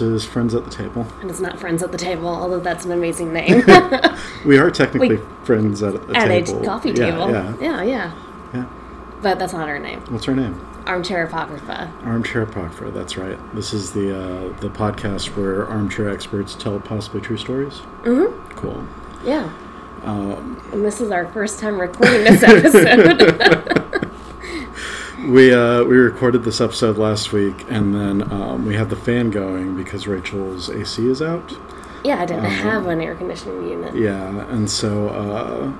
[0.00, 1.06] I'm Andrew, I'm Rachel, and this is Friends at the Table.
[1.20, 3.62] and it's not Friends at the Table, although that's an amazing name.
[4.44, 5.20] We are technically Wait.
[5.44, 6.62] friends at a At table.
[6.62, 7.30] a coffee Yeah, table.
[7.30, 8.12] Yeah, yeah, yeah.
[8.54, 8.64] yeah.
[9.22, 10.00] But that's not her name.
[10.08, 10.58] What's her name?
[10.86, 11.92] Armchair Apocrypha.
[12.04, 12.90] Armchair Apocrypha.
[12.90, 13.38] That's right.
[13.54, 17.80] This is the uh, the podcast where armchair experts tell possibly true stories.
[18.02, 18.48] Mm-hmm.
[18.56, 18.82] Cool.
[19.24, 19.52] Yeah.
[20.04, 23.59] Um, And this is our first time recording this episode.
[25.30, 29.30] we uh, we recorded this episode last week, and then um, we had the fan
[29.30, 31.52] going because Rachel's AC is out.
[32.04, 33.94] yeah, I didn't Um, have an air conditioning unit.
[33.94, 35.72] Yeah, and so uh,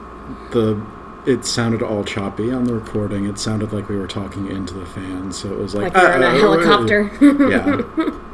[0.51, 0.81] the
[1.27, 3.27] it sounded all choppy on the recording.
[3.27, 6.23] It sounded like we were talking into the fan, so it was like, Like in
[6.23, 7.11] "Ah, a helicopter.
[7.21, 8.17] yeah.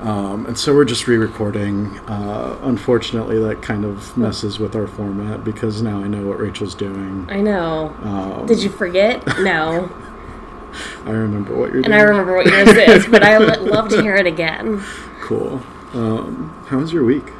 [0.00, 1.98] Um, and so we're just re-recording.
[2.08, 6.74] Uh, unfortunately, that kind of messes with our format because now I know what Rachel's
[6.74, 7.26] doing.
[7.30, 7.94] I know.
[8.02, 9.22] Um, Did you forget?
[9.40, 9.92] No.
[11.04, 11.92] I remember what you're doing.
[11.92, 11.94] And.
[11.94, 14.82] I remember what yours is, but I would love to hear it again.
[15.20, 15.62] Cool.
[15.92, 17.32] Um, how was your week?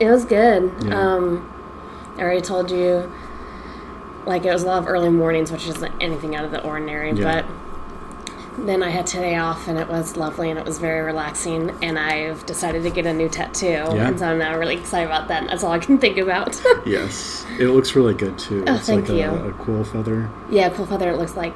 [0.00, 0.72] It was good.
[0.84, 0.94] Yeah.
[1.00, 1.52] Um,
[2.16, 3.12] I already told you,
[4.26, 7.12] like, it was a lot of early mornings, which isn't anything out of the ordinary,
[7.12, 7.42] Yeah.
[7.42, 11.70] but then I had today off and it was lovely and it was very relaxing.
[11.80, 13.66] And I've decided to get a new tattoo.
[13.66, 15.42] And so I'm now really excited about that.
[15.42, 16.60] And that's all I can think about.
[16.86, 18.64] Yes, it looks really good too.
[18.66, 19.26] Oh, it's thank like you.
[19.26, 20.28] A, a cool feather.
[20.50, 21.08] yeah, cool feather.
[21.10, 21.54] It looks like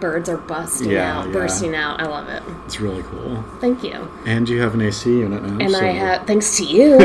[0.00, 1.32] birds are busting Yeah, out, yeah.
[1.32, 2.00] bursting out.
[2.00, 2.42] I love it.
[2.66, 3.42] It's really cool.
[3.60, 4.08] Thank you.
[4.26, 5.58] And you have an AC unit now.
[5.64, 6.96] And so I have, thanks to you,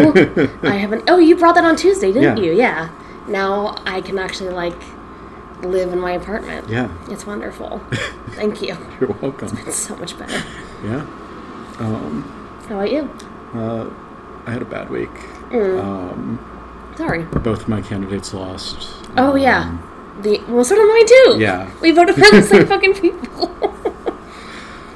[0.63, 1.03] I haven't.
[1.09, 2.43] Oh, you brought that on Tuesday, didn't Yeah.
[2.43, 2.53] you?
[2.53, 2.89] Yeah.
[3.27, 4.77] Now I can actually like
[5.63, 6.69] live in my apartment.
[6.69, 7.79] Yeah, It's wonderful.
[8.31, 8.77] Thank you.
[8.99, 9.57] you're welcome.
[9.65, 10.43] It's so much better.
[10.83, 11.01] Yeah.
[11.79, 12.23] Um,
[12.69, 13.09] How about you?
[13.53, 13.89] uh,
[14.45, 15.09] I had a bad week.
[15.49, 15.79] Mm.
[15.83, 17.23] Um, Sorry.
[17.23, 18.95] both my candidates lost.
[19.17, 19.77] Oh yeah.
[20.21, 21.37] The well, so did mine too.
[21.39, 21.69] Yeah.
[21.81, 23.55] We voted for the same fucking people.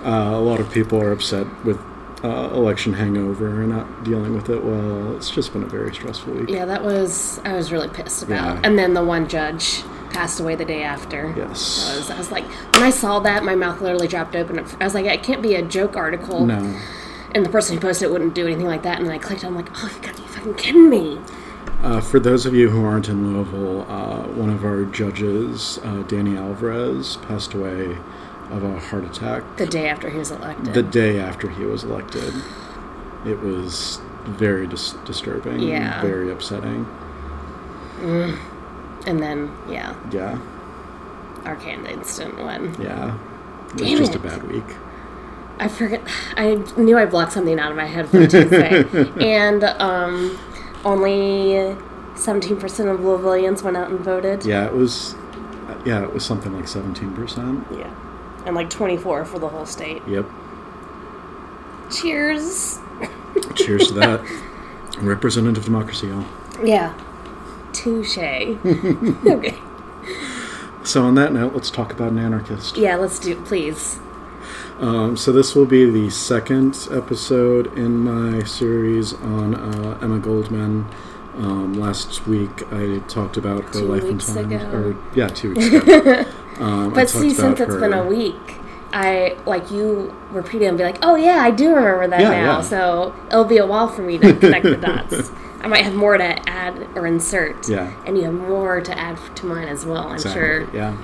[0.01, 1.77] Uh, a lot of people are upset with
[2.23, 5.15] uh, election hangover and not dealing with it well.
[5.17, 6.49] It's just been a very stressful week.
[6.49, 8.55] yeah, that was I was really pissed about.
[8.55, 8.61] Yeah.
[8.63, 11.33] And then the one judge passed away the day after.
[11.35, 11.91] Yes.
[11.91, 14.57] I was, I was like, when I saw that, my mouth literally dropped open.
[14.79, 16.45] I was like, it can't be a joke article.
[16.45, 16.79] No.
[17.35, 18.99] And the person who posted it wouldn't do anything like that.
[18.99, 19.43] And then I clicked.
[19.43, 21.19] I'm like, oh, you gotta be fucking kidding me.
[21.81, 26.03] Uh, for those of you who aren't in Louisville, uh, one of our judges, uh,
[26.07, 27.97] Danny Alvarez, passed away
[28.51, 30.73] of a heart attack The day after he was elected.
[30.73, 32.33] the day after he was elected.
[33.25, 35.59] It was very dis- disturbing.
[35.59, 36.01] Yeah.
[36.01, 36.85] Very upsetting.
[38.01, 40.37] and then yeah, Yeah.
[41.45, 42.75] our candidates didn't win.
[42.81, 43.15] Yeah.
[43.69, 44.17] It was Damn just it.
[44.17, 44.65] a bad week.
[45.59, 46.01] I forget.
[46.37, 48.85] I knew I blocked something out of my head for Tuesday,
[49.19, 50.37] and um,
[50.85, 51.75] only
[52.15, 54.45] seventeen percent of Louisvillians went out and voted.
[54.45, 55.15] Yeah, it was.
[55.85, 57.65] Yeah, it was something like seventeen percent.
[57.71, 57.93] Yeah.
[58.45, 60.01] and like twenty four for the whole state.
[60.07, 60.25] Yep.
[61.91, 62.79] Cheers.
[63.55, 64.21] Cheers to that.
[64.99, 66.25] Representative democracy, y'all.
[66.63, 66.93] Yeah.
[67.73, 68.17] Touche.
[68.17, 69.57] okay.
[70.83, 72.77] So on that note, let's talk about an anarchist.
[72.77, 73.35] Yeah, let's do.
[73.43, 73.99] Please.
[74.79, 80.85] Um, so this will be the second episode in my series on uh, Emma Goldman.
[81.35, 84.71] Um, last week I talked about her Two life and times, ago.
[84.77, 86.25] or yeah, two weeks ago.
[86.59, 88.55] um, But see, since it's her- been a week,
[88.91, 92.29] I like you repeat it and be like, "Oh yeah, I do remember that Yeah,
[92.31, 92.61] now." yeah.
[92.61, 95.31] So it'll be a while for me to connect the dots.
[95.61, 97.69] I might have more to add or insert.
[97.69, 97.93] Yeah.
[98.05, 100.07] And you have more to add to mine as well.
[100.07, 100.69] I'm Exactly, sure.
[100.73, 100.97] Yeah.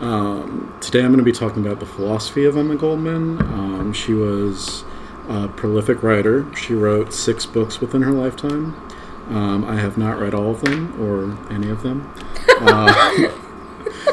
[0.00, 3.40] Um, today I'm going to be talking about the philosophy of Emma Goldman.
[3.40, 4.84] Um, she was
[5.28, 6.46] a prolific writer.
[6.54, 8.76] She wrote six books within her lifetime.
[9.28, 12.12] Um, I have not read all of them or any of them.
[12.60, 13.28] Uh,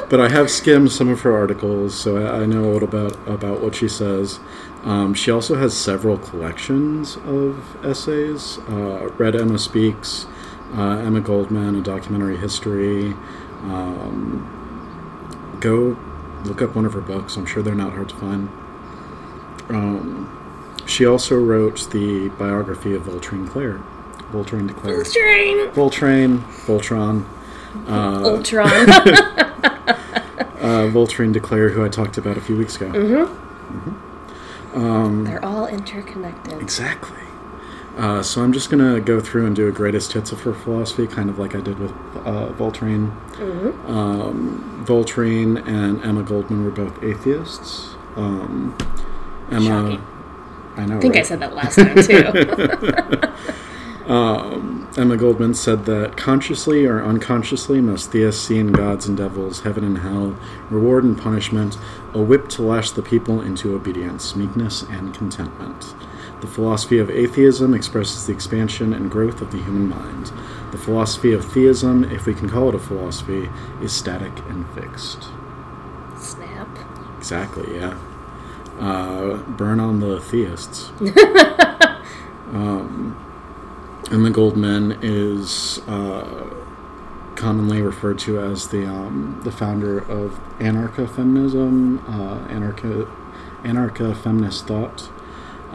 [0.10, 3.16] but I have skimmed some of her articles, so I, I know a little bit
[3.28, 4.40] about what she says.
[4.84, 8.58] Um, she also has several collections of essays.
[8.68, 10.26] Uh, Red Emma Speaks,
[10.74, 13.14] uh, Emma Goldman, A Documentary History.
[13.62, 14.55] Um,
[15.66, 15.98] go
[16.44, 17.38] look up one of her books.
[17.38, 18.50] I'm sure they're not hard to find.
[19.70, 23.84] Um, she also wrote the biography of Voltaire Cleyre.
[24.32, 25.04] Voltaire de Cleyre.
[25.12, 25.70] Train.
[25.72, 27.26] Voltrain, Voltron,
[27.88, 28.90] uh, Ultron.
[30.62, 32.88] uh, Voltaire de Cleyre, who I talked about a few weeks ago.
[32.92, 33.46] Mhm
[34.76, 36.62] um they're all interconnected.
[36.62, 37.18] Exactly.
[37.98, 41.08] Uh, so I'm just gonna go through and do a greatest hits of her philosophy,
[41.08, 41.92] kind of like I did with
[42.26, 43.10] uh, Voltaire.
[43.88, 47.96] Um, Voltaire and Emma Goldman were both atheists.
[48.16, 48.78] Um,
[49.52, 50.08] Emma, Shocking.
[50.78, 50.98] I know.
[50.98, 53.32] I think I said that last time too.
[54.98, 59.84] Emma Goldman said that consciously or unconsciously, most theists see in gods and devils, heaven
[59.84, 60.38] and hell,
[60.70, 61.78] reward and punishment,
[62.14, 65.94] a whip to lash the people into obedience, meekness, and contentment.
[66.40, 70.32] The philosophy of atheism expresses the expansion and growth of the human mind.
[70.72, 73.50] The philosophy of theism, if we can call it a philosophy,
[73.82, 75.30] is static and fixed.
[76.18, 76.68] Snap.
[77.18, 77.98] Exactly, yeah.
[78.80, 80.90] Uh, burn on the theists.
[82.52, 83.18] um,
[84.12, 86.54] Emma Goldman is uh,
[87.36, 93.10] commonly referred to as the um, the founder of anarcho-feminism, uh, anarcho
[93.64, 95.10] anarcho feminist thought.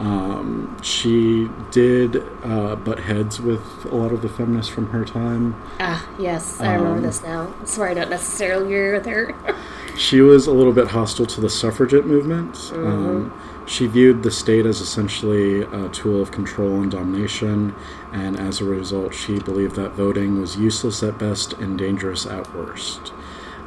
[0.01, 5.55] Um, she did uh, butt heads with a lot of the feminists from her time.
[5.79, 7.53] Ah, yes, I remember Um, this now.
[7.59, 9.35] That's why I don't necessarily agree with her.
[9.97, 12.71] She was a little bit hostile to the suffragette movement.
[12.73, 13.31] Um,
[13.67, 17.75] she viewed the state as essentially a tool of control and domination,
[18.13, 22.55] and as a result, she believed that voting was useless at best and dangerous at
[22.55, 23.11] worst.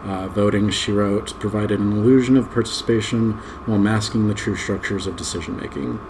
[0.02, 3.34] Uh, voting, she wrote, provided an illusion of participation
[3.66, 6.00] while masking the true structures of decision making.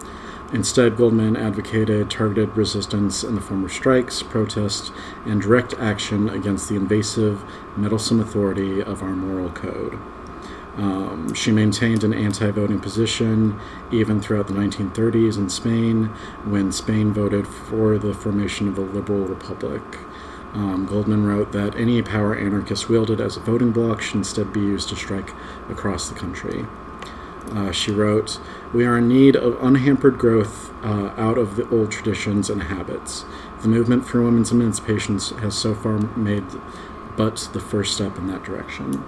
[0.53, 4.91] Instead, Goldman advocated targeted resistance in the form of strikes, protests,
[5.25, 7.43] and direct action against the invasive,
[7.75, 9.99] meddlesome authority of our moral code.
[10.77, 13.59] Um, she maintained an anti voting position
[13.91, 16.05] even throughout the 1930s in Spain
[16.43, 19.81] when Spain voted for the formation of a liberal republic.
[20.53, 24.61] Um, Goldman wrote that any power anarchists wielded as a voting bloc should instead be
[24.61, 25.31] used to strike
[25.69, 26.65] across the country.
[27.51, 28.39] Uh, she wrote,
[28.73, 33.25] We are in need of unhampered growth uh, out of the old traditions and habits.
[33.61, 36.43] The movement for women's emancipation has so far made
[37.15, 39.03] but the first step in that direction.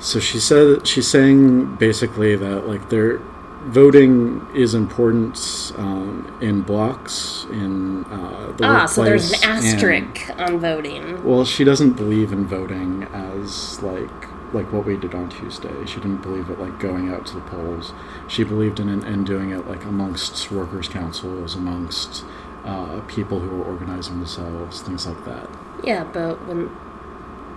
[0.00, 3.18] So she said she's saying basically that like there,
[3.66, 9.74] voting is important um, in blocks in uh, the ah, so there's an workplace, and-
[9.74, 11.22] asterisk on voting.
[11.22, 14.10] well, she doesn't believe in voting as like
[14.52, 15.84] like what we did on Tuesday.
[15.86, 17.92] She didn't believe it like going out to the polls.
[18.28, 22.24] She believed in and doing it like amongst workers' councils, amongst
[22.64, 25.48] uh, people who were organizing themselves, things like that.
[25.82, 26.72] Yeah, but wouldn't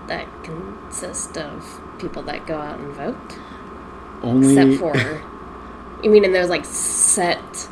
[0.07, 3.37] that consist of people that go out and vote?
[4.21, 5.21] Only Except for,
[6.03, 7.67] you mean, and there's like set,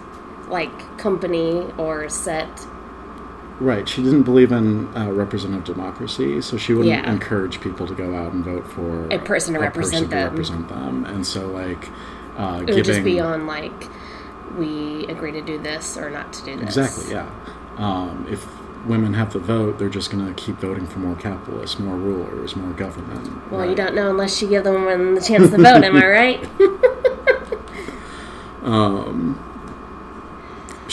[0.48, 2.68] like company or set.
[3.60, 3.88] Right.
[3.88, 7.12] She didn't believe in uh, representative democracy, so she wouldn't Yeah.
[7.12, 10.30] encourage people to go out and vote for A person to represent them.
[10.30, 11.06] represent them.
[11.06, 11.90] And so like
[12.38, 13.88] uh, It giving would just be on like,
[14.58, 16.76] we agree to do this or not to do this.
[16.78, 17.30] Exactly, yeah.
[17.78, 18.46] Um, if
[18.86, 22.56] women have the vote, they're just going to keep voting for more capitalists, more rulers,
[22.56, 23.50] more government.
[23.52, 25.84] Well, you don't know unless you give the woman the chance to vote.
[25.84, 26.40] am I right?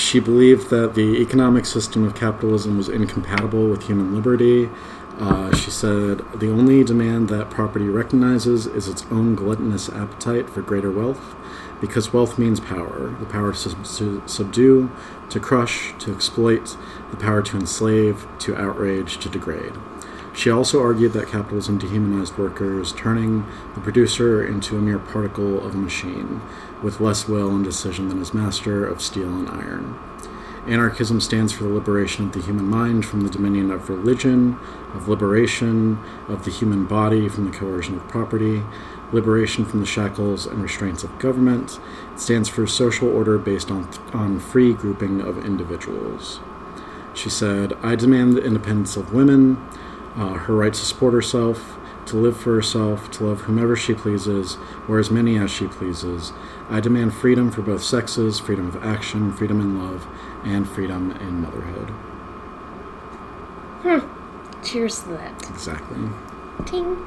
[0.00, 4.70] She believed that the economic system of capitalism was incompatible with human liberty.
[5.18, 10.62] Uh, she said, The only demand that property recognizes is its own gluttonous appetite for
[10.62, 11.36] greater wealth,
[11.82, 14.90] because wealth means power the power to, to subdue,
[15.28, 16.78] to crush, to exploit,
[17.10, 19.74] the power to enslave, to outrage, to degrade.
[20.32, 25.74] She also argued that capitalism dehumanized workers, turning the producer into a mere particle of
[25.74, 26.40] a machine,
[26.82, 29.98] with less will and decision than his master of steel and iron.
[30.66, 34.58] Anarchism stands for the liberation of the human mind from the dominion of religion,
[34.94, 38.62] of liberation of the human body from the coercion of property,
[39.10, 41.80] liberation from the shackles and restraints of government.
[42.12, 46.40] It stands for social order based on, on free grouping of individuals.
[47.14, 49.56] She said, I demand the independence of women,
[50.16, 51.76] uh, her right to support herself,
[52.06, 54.56] to live for herself, to love whomever she pleases,
[54.88, 56.32] or as many as she pleases.
[56.68, 60.06] I demand freedom for both sexes, freedom of action, freedom in love,
[60.44, 61.90] and freedom in motherhood.
[63.82, 64.62] Hmm.
[64.64, 65.50] Cheers to that.
[65.50, 66.08] Exactly.
[66.66, 67.06] Ting.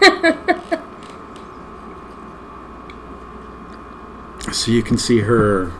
[4.52, 5.72] So you can see her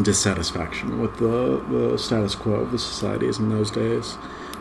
[0.00, 4.18] dissatisfaction with the, the status quo of the societies in those days.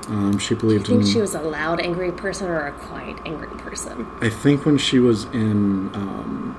[0.07, 1.07] Um, she Do you think in.
[1.07, 4.07] she was a loud, angry person or a quiet, angry person?
[4.21, 6.55] I think when she was in, um,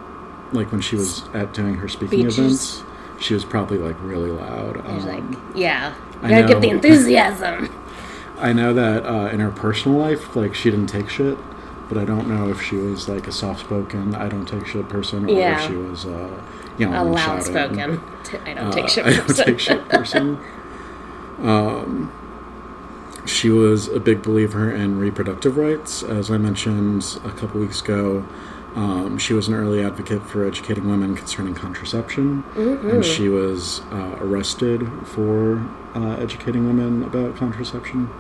[0.53, 2.39] like when she was at doing her speaking Speeches.
[2.39, 2.83] events,
[3.21, 4.83] she was probably like really loud.
[4.95, 7.71] She's like, Um, yeah, I gotta get the enthusiasm.
[8.39, 11.39] I know that uh, in her personal life, like she didn't take shit,
[11.89, 15.25] but I don't know if she was like a soft-spoken, I don't take shit person,
[15.25, 15.59] or Yeah.
[15.63, 16.29] if she was, uh,
[16.79, 17.45] you know, a loud shouting.
[17.45, 18.01] spoken.
[18.25, 19.07] T- I don't Uh, take shit.
[19.07, 20.39] I don't take shit person.
[21.43, 22.13] Um,
[23.27, 28.27] she was a big believer in reproductive rights, as I mentioned a couple weeks ago.
[28.75, 34.17] Um, she was an early advocate for educating women concerning contraception, and she was uh,
[34.21, 38.11] arrested for uh, educating women about contraception.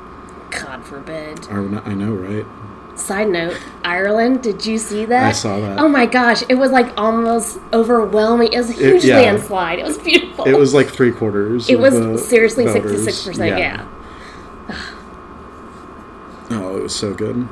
[0.51, 1.47] God forbid.
[1.51, 2.47] Are we not- I know, right?
[2.95, 5.25] Side note, Ireland, did you see that?
[5.25, 5.79] I saw that.
[5.79, 8.55] Oh my gosh, it was like almost overwhelming.
[8.55, 9.21] It was a huge yeah.
[9.21, 9.79] landslide.
[9.79, 10.47] It was beautiful.
[10.47, 11.69] It was like three quarters.
[11.69, 13.07] It was seriously voters.
[13.07, 13.59] 66%.
[13.59, 13.87] Yeah.
[16.59, 17.49] Oh, it was so good.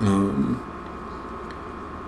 [0.00, 0.62] Um,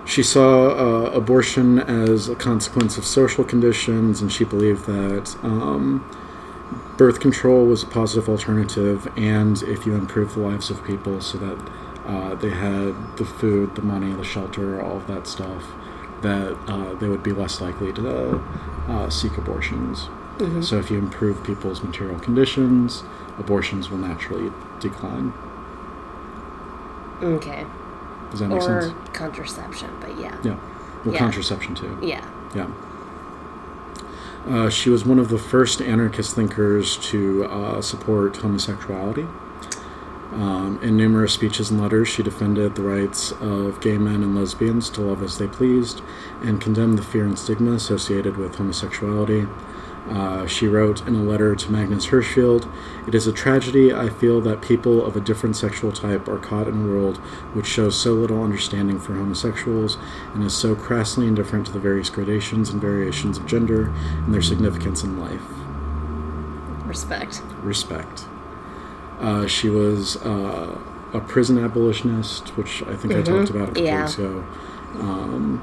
[0.05, 6.05] she saw uh, abortion as a consequence of social conditions, and she believed that um,
[6.97, 11.39] birth control was a positive alternative, and if you improve the lives of people so
[11.39, 11.71] that
[12.05, 15.63] uh, they had the food, the money, the shelter, all of that stuff,
[16.21, 18.39] that uh, they would be less likely to
[18.87, 20.09] uh, seek abortions.
[20.61, 23.03] So if you improve people's material conditions,
[23.37, 25.33] abortions will naturally decline.
[27.21, 27.65] Okay.
[28.31, 28.93] Does that make Or sense?
[29.13, 30.35] contraception, but yeah.
[30.43, 30.55] Yeah.
[31.03, 31.19] Well, Yeah.
[31.19, 31.97] contraception too.
[32.01, 32.23] Yeah.
[32.55, 32.67] Yeah.
[34.47, 39.27] Uh, she was one of the first anarchist thinkers to uh, support homosexuality.
[40.33, 44.89] Um, in numerous speeches and letters, she defended the rights of gay men and lesbians
[44.91, 46.01] to love as they pleased
[46.43, 49.47] and condemned the fear and stigma associated with homosexuality.
[50.09, 52.67] Uh, she wrote in a letter to Magnus Hirschfeld
[53.07, 56.67] It is a tragedy, I feel, that people of a different sexual type are caught
[56.67, 57.17] in a world
[57.53, 59.97] which shows so little understanding for homosexuals
[60.33, 63.93] and is so crassly indifferent to the various gradations and variations of gender
[64.25, 65.43] and their significance in life.
[66.87, 67.41] Respect.
[67.61, 68.25] Respect.
[69.19, 70.79] Uh, she was uh,
[71.13, 74.05] a prison abolitionist, which I think I talked about a couple Yeah.
[74.05, 74.43] weeks ago.
[74.99, 75.61] Um,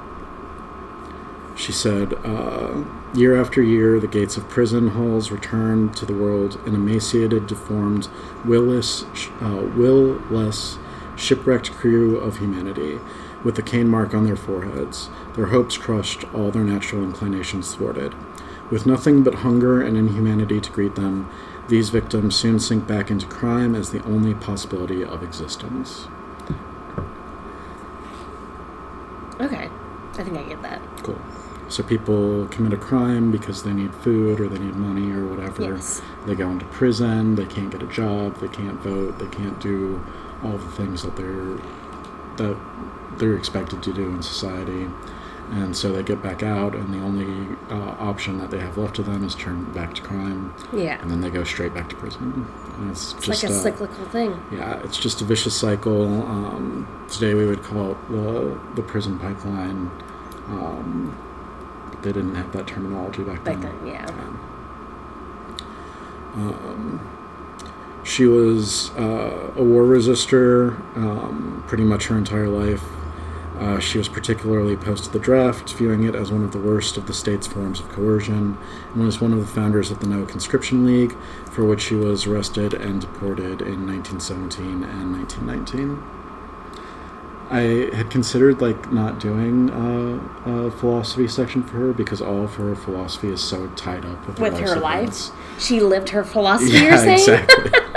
[1.57, 2.85] she said, uh,
[3.17, 8.09] year after year, the gates of prison halls return to the world an emaciated, deformed,
[8.45, 9.05] will-less,
[9.41, 10.79] uh, will-less,
[11.17, 13.01] shipwrecked crew of humanity,
[13.43, 18.15] with a cane mark on their foreheads, their hopes crushed, all their natural inclinations thwarted.
[18.71, 21.31] With nothing but hunger and inhumanity to greet them,
[21.69, 26.09] these victims soon sink back into crime as the only possibility of existence.
[29.41, 29.69] Okay.
[30.19, 30.56] I think I get that.
[31.69, 35.75] So people commit a crime because they need food or they need money or whatever.
[35.75, 36.01] Yes.
[36.27, 37.35] They go into prison.
[37.35, 38.37] They can't get a job.
[38.37, 39.19] They can't vote.
[39.19, 40.01] They can't do
[40.45, 41.59] all the things that they're
[42.37, 42.57] that
[43.19, 44.87] they're expected to do in society.
[45.53, 48.97] And so they get back out, and the only uh, option that they have left
[48.97, 51.01] to them is turn back to crime, Yeah.
[51.01, 52.47] and then they go straight back to prison.
[52.79, 54.41] And it's, It's just like a uh, cyclical thing.
[54.53, 56.25] yeah, it's just a vicious cycle.
[56.27, 59.89] Um, today we would call it the the prison pipeline.
[60.49, 61.17] Um,
[62.07, 63.61] they didn't have that terminology back then.
[63.61, 64.07] Back then, yeah.
[66.35, 67.01] Um,
[68.05, 72.85] she was uh, a war resistor um, pretty much her entire life.
[73.59, 76.97] Uh, she was particularly opposed to the draft, viewing it as one of the worst
[76.97, 78.57] of the state's forms of coercion,
[78.95, 81.17] and was one of the founders of the No Conscription League,
[81.51, 86.05] for which she was arrested and deported in 1917 and 1919.
[87.51, 92.55] I had considered like not doing uh, a philosophy section for her because all of
[92.57, 95.31] her philosophy is so tied up with, With her life?
[95.59, 97.41] She lived her philosophy, Yeah, you're saying?
[97.45, 97.81] exactly.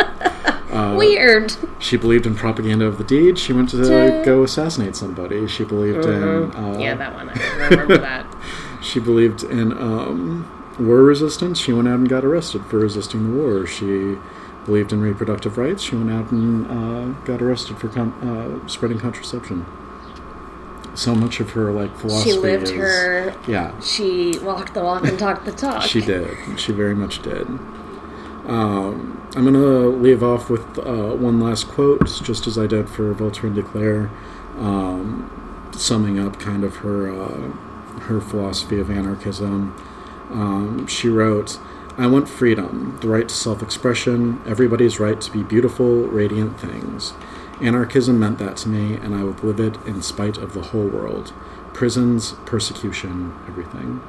[0.70, 1.56] Uh, Weird.
[1.80, 3.40] She believed in propaganda of the deed.
[3.40, 5.48] She went to go assassinate somebody.
[5.48, 6.24] She believed in.
[6.56, 7.28] Uh, yeah, that one.
[7.30, 8.26] I remember that.
[8.82, 10.48] She believed in um,
[10.80, 11.60] war resistance.
[11.60, 13.66] She went out and got arrested for resisting the war.
[13.66, 14.16] She
[14.70, 15.82] believed in reproductive rights.
[15.82, 19.66] She went out and uh, got arrested for con- uh, spreading contraception.
[20.94, 22.32] So much of her like philosophy.
[22.32, 23.36] She lived is- her.
[23.48, 25.82] Yeah, She walked the walk and talked the talk.
[25.84, 26.38] she did.
[26.60, 27.48] She very much did.
[28.48, 32.90] Um, I'm going to leave off with uh, one last quote, just as I did
[32.90, 34.10] for Voltaire de Cleyre,
[34.58, 37.52] um, summing up kind of her uh,
[38.02, 39.76] her philosophy of anarchism.
[40.32, 41.60] Um, she wrote,
[42.00, 47.14] "I want freedom, the right to self-expression, everybody's right to be beautiful, radiant things.
[47.62, 50.88] Anarchism meant that to me, and I would live it in spite of the whole
[50.88, 51.34] world.
[51.74, 54.02] Prisons, persecution, everything."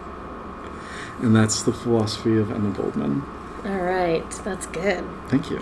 [1.23, 3.23] And that's the philosophy of Emma Goldman.
[3.65, 5.05] All right, that's good.
[5.29, 5.59] Thank you.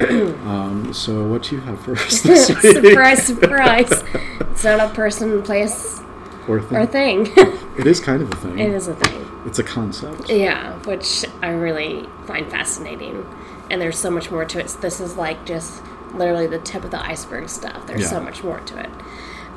[0.44, 2.58] um, so, what do you have for us this week?
[2.58, 4.02] surprise, surprise.
[4.50, 6.00] It's not a person, place,
[6.48, 6.76] Or thing?
[6.76, 7.28] or thing.
[7.76, 8.56] It is kind of a thing.
[8.58, 9.26] it is a thing.
[9.46, 10.30] It's a concept.
[10.30, 13.26] Yeah, which I really find fascinating.
[13.68, 14.68] And there's so much more to it.
[14.80, 15.82] This is like just
[16.14, 17.86] literally the tip of the iceberg stuff.
[17.86, 18.90] There's so much more to it.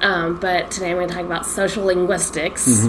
[0.01, 2.87] Um, but today I'm going to talk about social linguistics,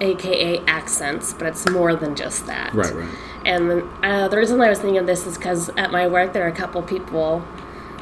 [0.00, 2.72] aka accents, but it's more than just that.
[2.72, 3.08] Right, right.
[3.44, 6.44] And uh, the reason I was thinking of this is because at my work there
[6.44, 7.44] are a couple people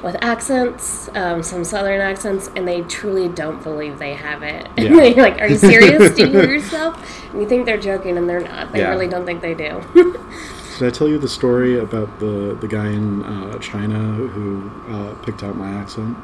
[0.03, 4.69] with accents, um, some southern accents, and they truly don't believe they have it.
[4.77, 4.87] Yeah.
[4.89, 6.15] And they're like, "Are you serious?
[6.15, 8.73] Do you hear yourself?" And you think they're joking, and they're not.
[8.73, 8.91] They Yeah.
[8.91, 9.83] really don't think they do.
[10.79, 15.15] Did I tell you the story about the, the guy in uh, China who uh,
[15.25, 16.17] picked out my accent?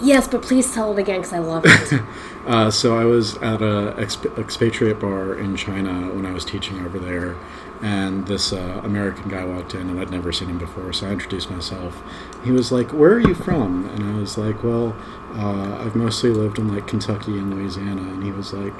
[0.00, 2.00] Yes, but please tell it again because I love it.
[2.46, 6.78] Uh, so I was at a exp- expatriate bar in China when I was teaching
[6.86, 7.34] over there,
[7.82, 10.92] and this uh, American guy walked in, and I'd never seen him before.
[10.92, 12.00] So I introduced myself.
[12.44, 14.94] He was like, "Where are you from?" And I was like, "Well,
[15.34, 18.74] uh, I've mostly lived in like Kentucky and Louisiana." And he was like,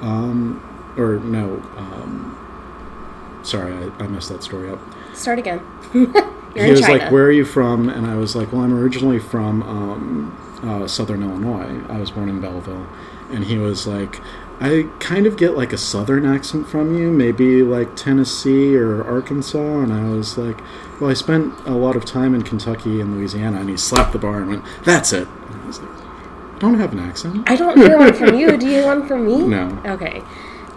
[0.00, 0.62] um,
[0.96, 4.80] "Or no, um, sorry, I, I messed that story up."
[5.12, 5.60] Start again.
[6.54, 6.98] He was China.
[6.98, 10.86] like, "Where are you from?" And I was like, "Well, I'm originally from um, uh,
[10.86, 11.80] Southern Illinois.
[11.88, 12.86] I was born in Belleville."
[13.32, 14.20] And he was like,
[14.60, 19.58] "I kind of get like a Southern accent from you, maybe like Tennessee or Arkansas."
[19.82, 20.60] And I was like,
[21.00, 24.18] "Well, I spent a lot of time in Kentucky and Louisiana." And he slapped the
[24.18, 27.56] bar and went, "That's it." And I was like, "I "Don't have an accent." I
[27.56, 28.56] don't hear one from you.
[28.58, 29.38] Do you hear one from me?
[29.46, 29.80] No.
[29.86, 30.22] Okay.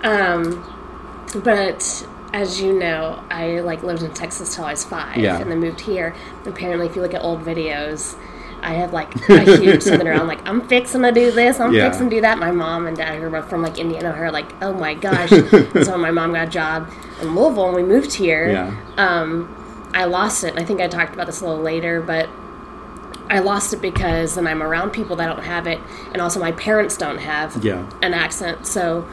[0.03, 0.63] Um,
[1.43, 5.37] but as you know, I like lived in Texas till I was five, Yeah.
[5.39, 6.15] and then moved here.
[6.45, 8.15] Apparently, if you look at old videos,
[8.63, 10.27] I have like a huge southern around.
[10.27, 11.59] Like I'm fixing to do this.
[11.59, 11.89] I'm Yeah.
[11.89, 12.37] fixing to do that.
[12.37, 15.29] My mom and dad are from like Indiana are like, oh my gosh.
[15.29, 16.89] so my mom got a job
[17.21, 18.75] in Louisville and we moved here, Yeah.
[18.97, 19.53] um,
[19.93, 20.51] I lost it.
[20.51, 22.29] And I think I talked about this a little later, but
[23.29, 25.79] I lost it because then I'm around people that don't have it,
[26.11, 27.83] and also my parents don't have Yeah.
[28.01, 28.65] an accent.
[28.67, 29.05] So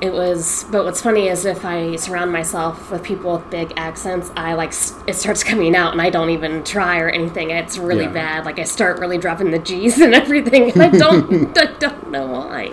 [0.00, 0.64] it was.
[0.70, 4.72] But what's funny is if I surround myself with people with big accents, I like
[5.06, 7.50] it starts coming out, and I don't even try or anything.
[7.50, 8.12] It's really Yeah.
[8.12, 8.44] bad.
[8.44, 10.70] Like I start really dropping the G's and everything.
[10.72, 11.56] And I don't.
[11.58, 12.68] I don't know why.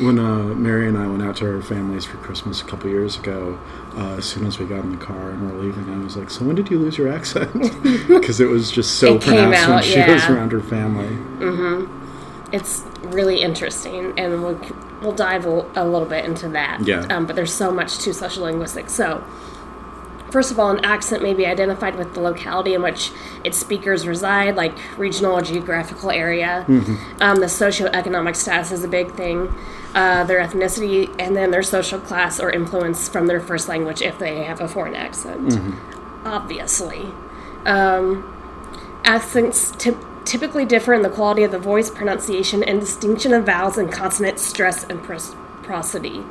[0.00, 3.18] When uh, Mary and I went out to our families for Christmas a couple years
[3.18, 3.58] ago,
[3.96, 6.30] uh, as soon as we got in the car and were leaving, I was like,
[6.30, 7.52] "So when did you lose your accent?"
[8.08, 11.16] Because it was just so It pronounced when out, she was around her family.
[12.52, 14.60] It's really interesting, and we'll
[15.02, 16.86] we'll dive a, a little bit into that.
[16.86, 17.06] Yeah.
[17.10, 18.92] Um, but there's so much to social linguistics.
[18.92, 19.24] So,
[20.30, 23.10] first of all, an accent may be identified with the locality in which
[23.44, 26.64] its speakers reside, like regional or geographical area.
[27.20, 29.52] Um, the socioeconomic status is a big thing.
[29.94, 34.18] Uh, their ethnicity, and then their social class or influence from their first language if
[34.18, 35.58] they have a foreign accent.
[36.24, 37.12] Obviously.
[37.64, 38.32] Um,
[39.04, 43.78] accents typ typically differ in the quality of the voice, pronunciation, and distinction of vowels
[43.78, 46.24] and consonant stress and pros- prosody.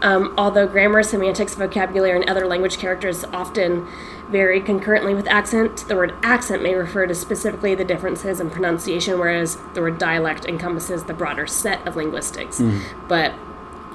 [0.00, 3.88] Um, although grammar, semantics, vocabulary, and other language characters often
[4.28, 9.18] vary concurrently with accent, the word accent may refer to specifically the differences in pronunciation,
[9.18, 12.62] whereas the word dialect encompasses the broader set of linguistics.
[13.08, 13.34] But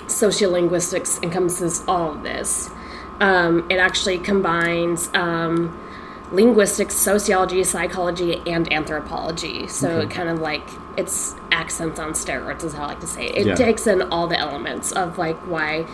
[0.07, 2.69] sociolinguistics encompasses all of this.
[3.19, 5.79] Um, it actually combines um,
[6.33, 9.67] linguistics, sociology, psychology, and anthropology.
[9.67, 10.63] So it kind of like
[10.97, 13.35] it's accents on steroids, is how I like to say it.
[13.37, 13.55] It Yeah.
[13.55, 15.85] takes in all the elements of like why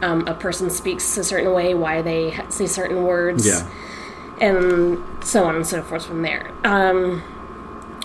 [0.00, 3.66] um, a person speaks a certain way, why they say certain words, Yeah.
[4.40, 6.52] and so on and so forth from there.
[6.62, 7.22] Um,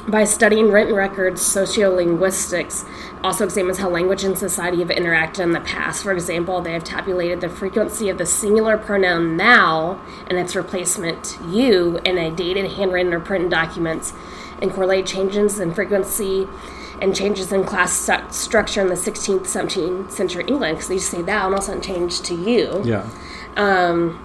[0.07, 2.85] by studying written records, sociolinguistics
[3.23, 6.03] also examines how language and society have interacted in the past.
[6.03, 11.37] For example, they have tabulated the frequency of the singular pronoun thou and its replacement
[11.47, 14.13] you in a dated handwritten or printed documents
[14.61, 16.47] and correlate changes in frequency
[17.01, 21.21] and changes in class structure in the 16th, 17th century England because they just say
[21.21, 23.07] thou and all of a sudden change to you Yeah.
[23.55, 24.19] Um,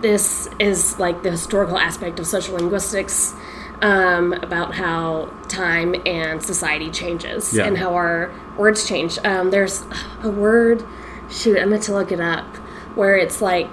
[0.00, 3.34] this is like the historical aspect of social linguistics
[3.82, 7.66] um, about how time and society changes Yeah.
[7.66, 9.18] and how our words change.
[9.24, 9.84] Um, there's
[10.22, 10.84] a word,
[11.28, 12.46] shoot, I meant to look it up,
[12.94, 13.68] where it's like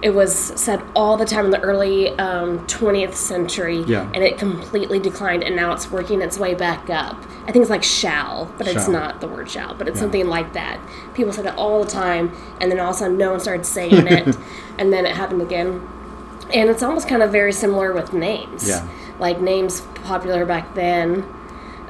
[0.00, 4.08] it was said all the time in the early um, 20th century Yeah.
[4.14, 7.16] and it completely declined and now it's working its way back up.
[7.48, 10.02] I think it's like shall, but it's not the word shall, but it's Yeah.
[10.02, 10.78] something like that.
[11.14, 13.66] People said it all the time and then all of a sudden no one started
[13.66, 14.36] saying it
[14.78, 15.80] and then it happened again.
[16.54, 18.68] And it's almost kind of very similar with names.
[18.68, 18.86] Yeah.
[19.18, 21.24] Like names popular back then,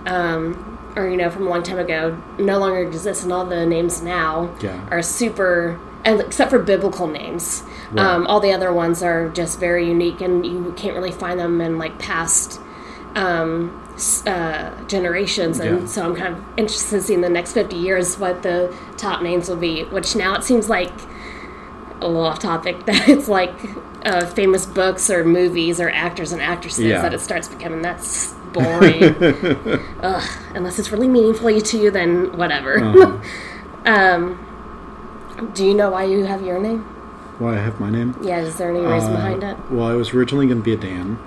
[0.06, 3.66] um, or you know, from a long time ago, no longer exist, and all the
[3.66, 4.80] names now Yeah.
[4.90, 7.62] are super, and except for biblical names.
[7.96, 11.60] Um, all the other ones are just very unique, and you can't really find them
[11.60, 12.60] in like past
[13.14, 13.82] um,
[14.26, 15.58] uh, generations.
[15.60, 15.86] And Yeah.
[15.86, 19.22] so I'm kind of interested to see in the next 50 years what the top
[19.22, 19.84] names will be.
[19.84, 20.92] Which now it seems like
[22.00, 23.52] a little off topic that it's like
[24.04, 27.02] uh, famous books or movies or actors and actresses Yeah.
[27.02, 29.02] that it starts becoming that's boring.
[30.02, 32.78] Ugh, unless it's really meaningful to you, then whatever.
[32.82, 33.18] Uh-huh.
[33.84, 36.80] um, do you know why you have your name?
[37.38, 38.16] Why I have my name?
[38.22, 39.56] Yeah, is there any reason Uh, behind it?
[39.70, 41.18] Well, I was originally going to be a Dan.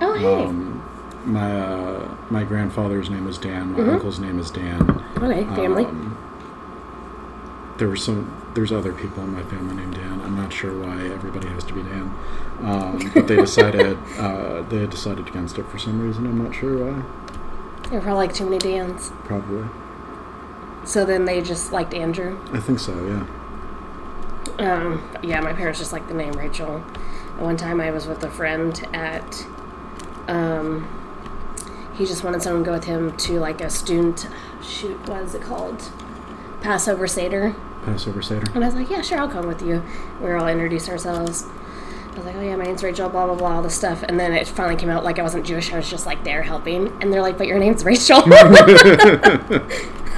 [0.00, 0.26] Oh, hey.
[0.44, 0.82] Um,
[1.24, 3.72] my uh, my grandfather's name is Dan.
[3.72, 3.92] My Mhm.
[3.94, 5.02] uncle's name is Dan.
[5.18, 5.84] Okay, family.
[5.84, 6.16] Um,
[7.78, 8.32] there were some.
[8.54, 10.20] There's other people in my family named Dan.
[10.20, 12.14] I'm not sure why everybody has to be Dan,
[12.62, 16.26] um, but they decided uh, they had decided against it for some reason.
[16.26, 17.02] I'm not sure why.
[17.88, 19.10] There were probably like too many Dans.
[19.24, 19.68] Probably.
[20.84, 22.38] So then they just liked Andrew.
[22.52, 22.94] I think so.
[23.06, 23.26] Yeah.
[24.58, 26.76] Um, yeah, my parents just liked the name Rachel.
[26.76, 29.46] And one time I was with a friend at,
[30.28, 30.88] um,
[31.96, 34.28] he just wanted someone to go with him to like a student,
[34.62, 35.90] shoot, what is it called?
[36.64, 37.54] Passover Seder.
[37.84, 38.46] Passover Seder.
[38.54, 39.82] And I was like, yeah, sure, I'll come with you.
[40.18, 41.44] We were all introduced ourselves.
[42.12, 44.02] I was like, oh yeah, my name's Rachel, blah, blah, blah, all this stuff.
[44.02, 46.40] And then it finally came out like I wasn't Jewish, I was just like there
[46.42, 46.86] helping.
[47.02, 48.16] And they're like, but your name's Rachel.
[48.26, 49.60] I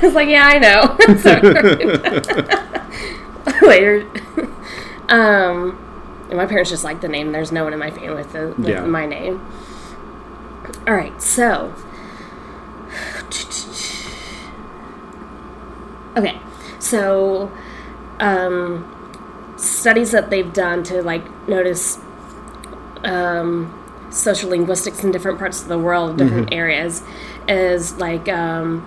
[0.03, 0.97] was like, yeah, I know.
[3.61, 4.07] so, later.
[5.09, 5.77] um,
[6.29, 7.33] and my parents just like the name.
[7.33, 8.85] There's no one in my family with, the, with Yeah.
[8.87, 9.45] my name.
[10.87, 11.75] All right, so.
[16.17, 16.41] Okay,
[16.79, 17.53] so
[18.21, 21.99] um, studies that they've done to like notice
[23.05, 23.73] um,
[24.11, 27.03] social linguistics in different parts of the world, different areas,
[27.49, 28.87] is like um,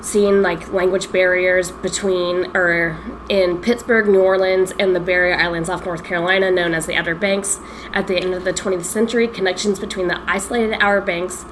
[0.00, 5.84] seeing like language barriers between or in Pittsburgh, New Orleans, and the Barrier Islands off
[5.84, 7.60] North Carolina, known as the Outer Banks.
[7.92, 11.44] At the end of the 20th century, connections between the isolated Outer Banks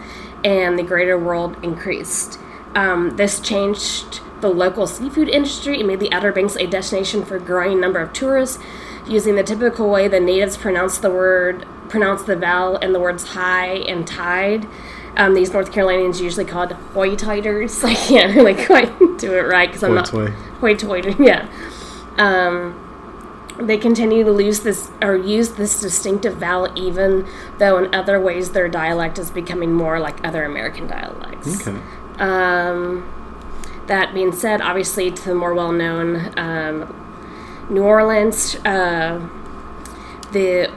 [0.43, 2.39] and the greater world increased.
[2.75, 7.37] Um, this changed the local seafood industry and made the Outer Banks a destination for
[7.37, 8.59] a growing number of tourists,
[9.07, 13.29] using the typical way the natives pronounce the word, pronounce the vowel in the words
[13.29, 14.67] high and tide.
[15.17, 17.83] Um, these North Carolinians usually called hoy-toiters.
[17.85, 20.33] I can't really quite do it right because I'm not Hoy-toy.
[20.61, 21.17] hoy-toiter.
[21.25, 21.49] Yeah.
[22.17, 22.87] Um,
[23.59, 27.27] they continue to lose this or use this distinctive vowel, even
[27.59, 31.67] though in other ways their dialect is becoming more like other American dialects.
[31.67, 31.79] Okay.
[32.19, 33.07] Um,
[33.91, 39.29] that being said, obviously, to the more well known um, New Orleans, uh,
[40.33, 40.73] the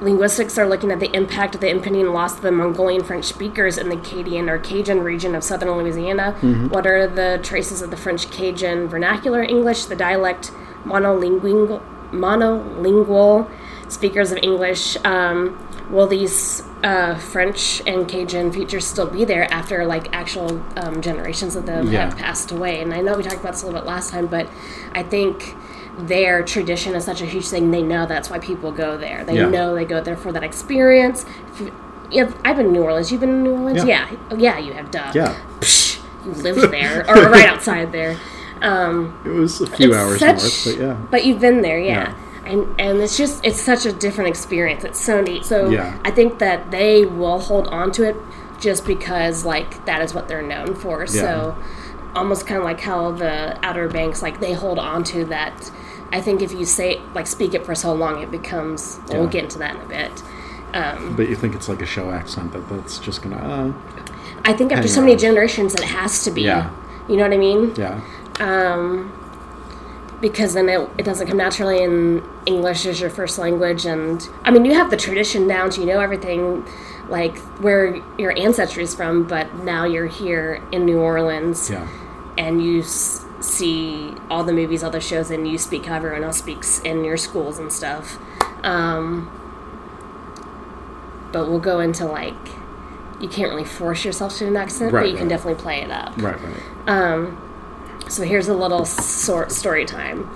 [0.00, 3.76] linguistics are looking at the impact of the impending loss of the Mongolian French speakers
[3.76, 6.32] in the Acadian or Cajun region of southern Louisiana.
[6.68, 10.50] What are the traces of the French Cajun vernacular English, the dialect
[10.84, 11.82] monolingual,
[12.12, 13.50] monolingual
[13.88, 14.96] speakers of English?
[15.04, 21.00] Um, will these uh, French and Cajun features still be there after like actual um,
[21.00, 22.06] generations of them Yeah.
[22.10, 22.80] have passed away?
[22.80, 24.48] And I know we talked about this a little bit last time, but
[24.92, 25.54] I think
[25.98, 27.70] their tradition is such a huge thing.
[27.70, 29.24] They know that's why people go there.
[29.24, 29.48] They Yeah.
[29.48, 31.24] know they go there for that experience.
[31.58, 31.72] You,
[32.10, 33.10] yeah, I've been in New Orleans.
[33.10, 33.84] You've been in New Orleans?
[33.84, 34.08] Yeah.
[34.30, 34.90] Yeah, yeah, you have.
[34.90, 35.10] Duh.
[35.14, 35.34] Yeah.
[35.60, 38.16] Psh, you lived there or right outside there.
[38.62, 40.96] Um, It was a few hours such- north, but yeah.
[41.10, 42.14] but you've been there, yeah.
[42.48, 42.52] Yeah.
[42.54, 44.84] And and it's just it's such a different experience.
[44.84, 45.44] It's so neat.
[45.44, 45.98] So Yeah.
[46.04, 48.16] I think that they will hold on to it
[48.60, 51.06] just because like that is what they're known for.
[51.06, 51.56] So
[52.14, 55.70] almost kind of like how the Outer Banks like they hold on to that.
[56.10, 58.98] I think if you say like speak it for so long, it becomes.
[59.10, 60.22] We'll get into that in a bit.
[60.74, 63.72] Um, But you think it's like a show accent that that's just gonna, uh,
[64.44, 65.18] I think after so many on.
[65.18, 66.42] generations, it has to be.
[66.42, 66.70] Yeah.
[67.08, 67.74] You know what I mean?
[67.76, 68.00] yeah.
[68.38, 69.10] um,
[70.20, 73.84] because then it, it doesn't come naturally in English as your first language.
[73.86, 76.66] And I mean, you have the tradition down to you know everything,
[77.08, 81.86] like where your ancestry is from, but now you're here in New Orleans Yeah.
[82.36, 86.24] and you s- see all the movies, all the shows, and you speak how everyone
[86.24, 88.18] else speaks in your schools and stuff.
[88.64, 89.30] Um,
[91.32, 92.34] but we'll go into like,
[93.20, 95.90] you can't really force yourself to an accent, Right, but you can definitely play it
[95.90, 96.16] up.
[96.20, 96.62] Right, right.
[96.88, 97.38] Um,
[98.08, 100.28] so here's a little sort story time.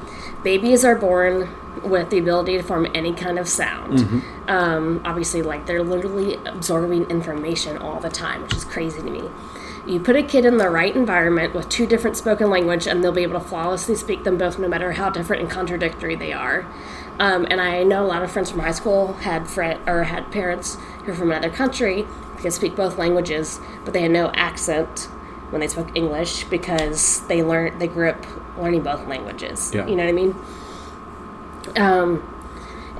[0.42, 1.48] Babies are born
[1.82, 4.00] with the ability to form any kind of sound.
[4.48, 9.30] Um, obviously, like they're literally absorbing information all the time, which is crazy to me.
[9.87, 13.11] You put a kid in the right environment with two different spoken language, and they'll
[13.11, 16.66] be able to flawlessly speak them both, no matter how different and contradictory they are.
[17.18, 20.30] Um, and I know a lot of friends from high school had friend or had
[20.30, 24.30] parents who are from another country who could speak both languages, but they had no
[24.35, 25.08] accent
[25.52, 28.26] when they spoke English because they learned they grew up
[28.58, 29.70] learning both languages.
[29.74, 29.86] Yeah.
[29.86, 30.34] You know what I mean?
[31.76, 32.28] Um,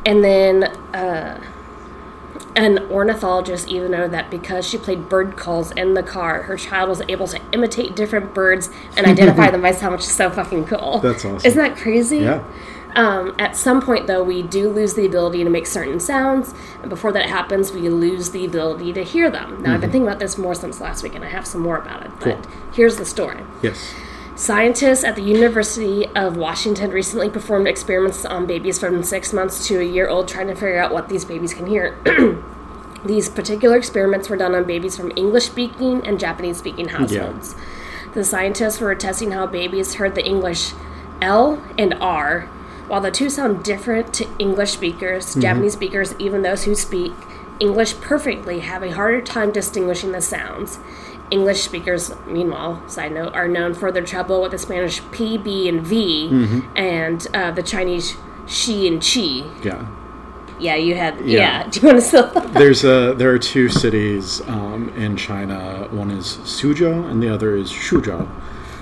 [0.04, 1.42] and then uh,
[2.54, 6.88] an ornithologist even noted that because she played bird calls in the car, her child
[6.88, 10.66] was able to imitate different birds and identify them by sound, which is so fucking
[10.66, 10.98] cool.
[11.00, 11.46] That's awesome.
[11.46, 12.18] Isn't that crazy?
[12.18, 12.44] Yeah.
[12.94, 16.52] Um, at some point, though, we do lose the ability to make certain sounds,
[16.83, 19.62] and before that happens, we lose the ability to hear them.
[19.62, 21.78] Now, I've been thinking about this more since last week, and I have some more
[21.78, 22.11] about it.
[22.20, 22.50] But Mm-hmm.
[22.50, 22.72] Cool.
[22.74, 23.40] here's the story.
[23.62, 23.94] Yes.
[24.35, 29.78] Scientists at the University of Washington recently performed experiments on babies from six months to
[29.81, 31.98] a year old, trying to figure out what these babies can hear.
[33.05, 37.55] These particular experiments were done on babies from English speaking and Japanese speaking households.
[37.59, 37.64] Yeah.
[38.14, 40.72] The scientists were testing how babies heard the English
[41.20, 42.48] L and R.
[42.92, 47.14] While the two sound different to English speakers, Japanese speakers, even those who speak
[47.59, 50.78] English perfectly, have a harder time distinguishing the sounds.
[51.31, 55.70] English speakers, meanwhile, side note, are known for their trouble with the Spanish P, B,
[55.70, 56.28] and V,
[56.76, 59.42] and uh, the Chinese she and chi.
[59.64, 59.87] Yeah.
[60.61, 61.18] Yeah, you had.
[61.20, 61.64] Yeah.
[61.64, 61.68] Yeah.
[61.70, 62.31] Do you want to still?
[62.52, 65.88] There's a there are two cities um, in China.
[65.92, 68.28] One is Suzhou and the other is Xuzhou.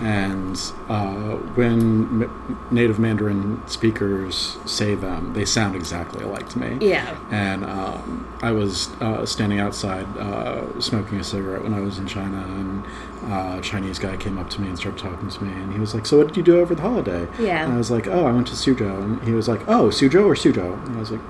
[0.00, 0.56] And
[0.88, 6.78] uh, when M- native Mandarin speakers say them, they sound exactly alike to me.
[6.86, 7.18] yeah.
[7.30, 12.06] And um, I was uh, standing outside uh, smoking a cigarette when I was in
[12.06, 12.84] China, and
[13.30, 15.78] uh, a Chinese guy came up to me and started talking to me, and he
[15.78, 17.64] was like, "So what did you do over the holiday?" Yeah.
[17.64, 20.24] And I was like, "Oh, I went to Suzhou," and he was like, "Oh, Suzhou
[20.26, 21.20] or Suzhou?" And I was like,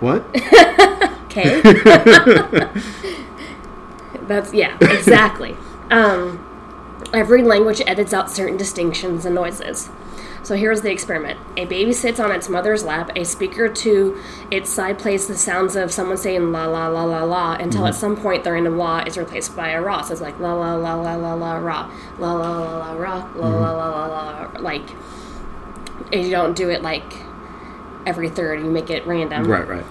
[0.00, 0.24] "What?"
[1.32, 1.62] Okay.
[4.22, 5.56] That's yeah, exactly.
[5.90, 6.38] Um,
[7.12, 9.88] every language edits out certain distinctions and noises.
[10.42, 11.38] So here's the experiment.
[11.56, 13.12] A baby sits on its mother's lap.
[13.14, 14.20] A speaker to
[14.50, 17.94] its side plays the sounds of someone saying la la la la la until at
[17.94, 20.02] some point the random la is replaced by a ra.
[20.02, 23.30] So it's like la la la la la la ra la la la la ra
[23.36, 24.88] la la la la la like.
[26.12, 27.14] And you don't do it like
[28.04, 28.60] every third.
[28.60, 29.46] You make it random.
[29.46, 29.86] right, right.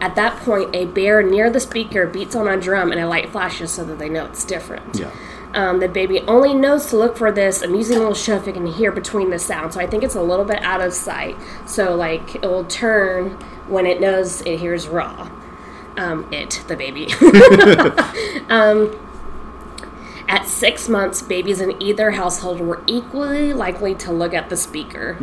[0.00, 3.30] At that point, a bear near the speaker beats on a drum and a light
[3.30, 4.98] flashes so that they know it's different.
[4.98, 5.12] Yeah.
[5.54, 8.66] Um, the baby only knows to look for this amusing little show if it can
[8.66, 9.74] hear between the sounds.
[9.74, 11.36] So I think it's a little bit out of sight.
[11.66, 13.30] So, like, it will turn
[13.68, 15.30] when it knows it hears raw.
[15.96, 17.12] Um, it, the baby.
[18.48, 18.98] um,
[20.28, 25.18] at six months, babies in either household were equally likely to look at the speaker.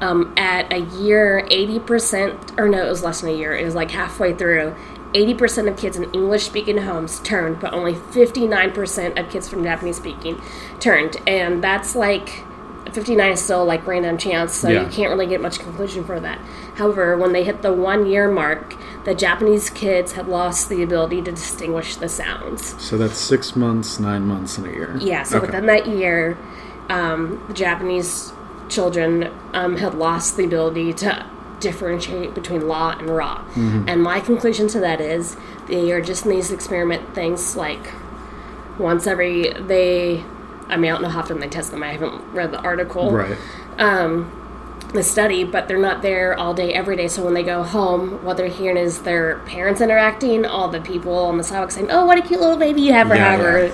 [0.00, 3.76] Um, at a year, 80%, or no, it was less than a year, it was
[3.76, 4.74] like halfway through,
[5.14, 9.96] 80% of kids in English speaking homes turned, but only 59% of kids from Japanese
[9.96, 10.40] speaking
[10.80, 11.16] turned.
[11.26, 12.44] And that's like
[12.92, 14.82] 59 is still like random chance, so Yeah.
[14.82, 16.38] you can't really get much conclusion for that.
[16.76, 21.22] However, when they hit the one year mark, the Japanese kids had lost the ability
[21.22, 22.74] to distinguish the sounds.
[22.78, 24.96] So that's six months, nine months, and a year.
[25.00, 25.46] Yeah, so Okay.
[25.46, 26.36] within that year,
[26.90, 28.32] um, the Japanese
[28.68, 31.24] children um, had lost the ability to
[31.62, 33.38] differentiate between law and raw.
[33.54, 33.88] Mm-hmm.
[33.88, 35.36] And my conclusion to that is
[35.68, 37.92] they are just in these experiment things like
[38.78, 40.24] once every they.
[40.68, 41.82] I mean, I don't know how often they test them.
[41.82, 43.36] I haven't read the article Right.
[44.94, 47.08] the study, but they're not there all day, every day.
[47.08, 51.16] So when they go home, what they're hearing is their parents interacting, all the people
[51.16, 53.66] on the sidewalk saying, "Oh, what a cute little baby you have, or Yeah, however."
[53.66, 53.72] yeah.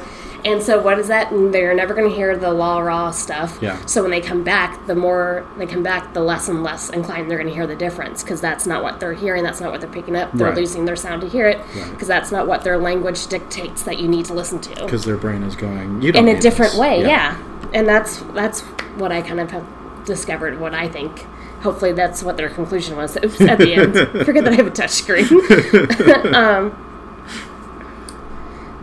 [0.51, 1.31] And so what is that?
[1.33, 3.59] And they're never going to hear the law raw stuff.
[3.61, 3.85] Yeah.
[3.87, 7.31] So when they come back, the more they come back, the less and less inclined
[7.31, 9.43] they're going to hear the difference because that's not what they're hearing.
[9.45, 10.33] That's not what they're picking up.
[10.33, 10.57] They're Right.
[10.57, 11.91] losing their sound to hear it Right.
[11.91, 15.17] because that's not what their language dictates that you need to listen to Because their
[15.17, 17.37] brain is going, in a different this." way yeah.
[17.75, 18.61] and that's that's
[18.97, 19.65] what i kind of have
[20.05, 21.27] discovered what i think
[21.61, 24.71] hopefully that's what their conclusion was Oops, at the end forget that i have a
[24.71, 25.27] touch screen
[26.35, 26.73] um,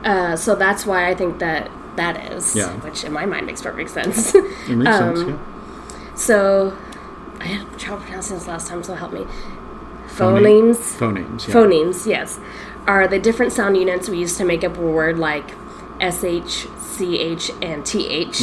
[0.05, 2.71] uh, so that's why i think that that is Yeah.
[2.85, 6.15] which in my mind makes perfect sense It makes sense, Um, yeah.
[6.15, 6.77] so
[7.41, 9.25] i had trouble pronouncing this last time so help me
[10.07, 11.53] phonemes Phonemes, yeah.
[11.53, 12.39] phonemes, yes,
[12.87, 15.49] are the different sound units we use to make up a word like
[15.99, 18.41] sh, ch, and th.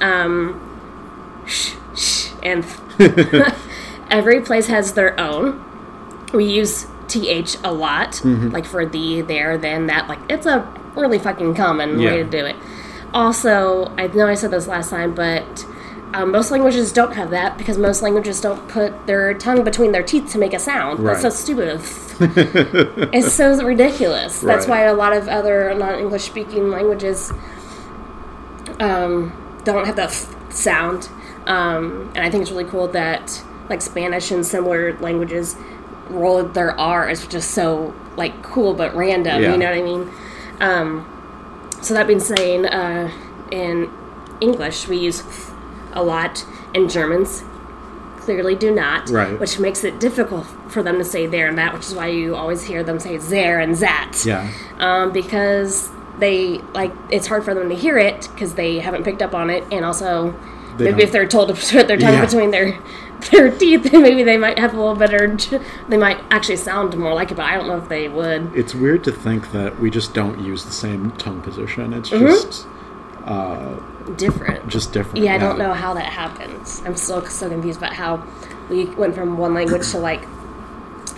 [0.00, 0.60] Um,
[1.46, 2.64] sh, sh, and
[4.10, 5.64] every place has their own.
[6.32, 10.08] We use th a lot, like for the, there, then, that.
[10.08, 10.66] Like it's a
[10.98, 12.56] really fucking common way to do it.
[13.14, 15.66] Also, I know I said this last time, but
[16.14, 20.02] um, most languages don't have that because most languages don't put their tongue between their
[20.02, 21.06] teeth to make a sound.
[21.06, 21.80] That's so stupid.
[23.14, 24.40] it's so ridiculous.
[24.40, 24.84] That's Right.
[24.84, 27.32] why a lot of other non-English speaking languages
[28.80, 29.32] um,
[29.64, 31.08] don't have the f sound.
[31.46, 35.56] Um, and I think it's really cool that like Spanish and similar languages
[36.08, 39.42] roll their R is just so like cool but random.
[39.42, 39.52] Yeah.
[39.52, 40.10] You know what I mean?
[40.60, 41.06] Um,
[41.80, 43.10] so that being saying, uh,
[43.50, 43.90] in
[44.40, 45.22] English we use
[45.92, 46.44] a lot,
[46.74, 47.44] and Germans
[48.18, 49.38] clearly do not, Right.
[49.40, 52.36] which makes it difficult for them to say there and that, which is why you
[52.36, 54.46] always hear them say there and that Yeah.
[54.78, 59.22] um, because they like it's hard for them to hear it because they haven't picked
[59.22, 60.34] up on it, and also
[60.76, 62.24] They maybe don't- if they're told to put their tongue Yeah.
[62.24, 62.74] between their
[63.30, 65.36] their teeth, then maybe they might have a little better.
[65.88, 68.54] They might actually sound more like it, but I don't know if they would.
[68.54, 71.92] It's weird to think that we just don't use the same tongue position.
[71.92, 72.26] It's Mm-hmm.
[72.26, 72.66] just
[74.16, 74.68] Different.
[74.68, 75.22] just different.
[75.24, 76.82] Yeah, I don't know how that happens.
[76.86, 78.24] I'm still so confused about how
[78.70, 80.24] we went from one language to like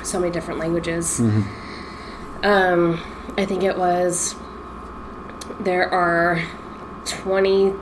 [0.03, 1.21] so many different languages.
[1.21, 2.45] Mm-hmm.
[2.45, 3.01] Um,
[3.39, 4.35] I think it was
[5.61, 6.43] there are
[7.05, 7.73] twenty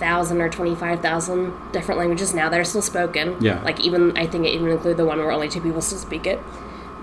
[0.00, 3.36] thousand or twenty five thousand different languages now that are still spoken.
[3.40, 3.62] Yeah.
[3.62, 6.26] Like even I think it even include the one where only two people still speak
[6.26, 6.40] it.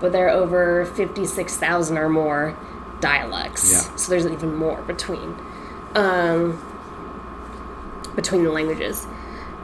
[0.00, 2.56] But there are over fifty six thousand or more
[3.00, 3.72] dialects.
[3.72, 3.96] Yeah.
[3.96, 5.36] So there's even more between
[5.94, 6.60] um,
[8.14, 9.06] between the languages.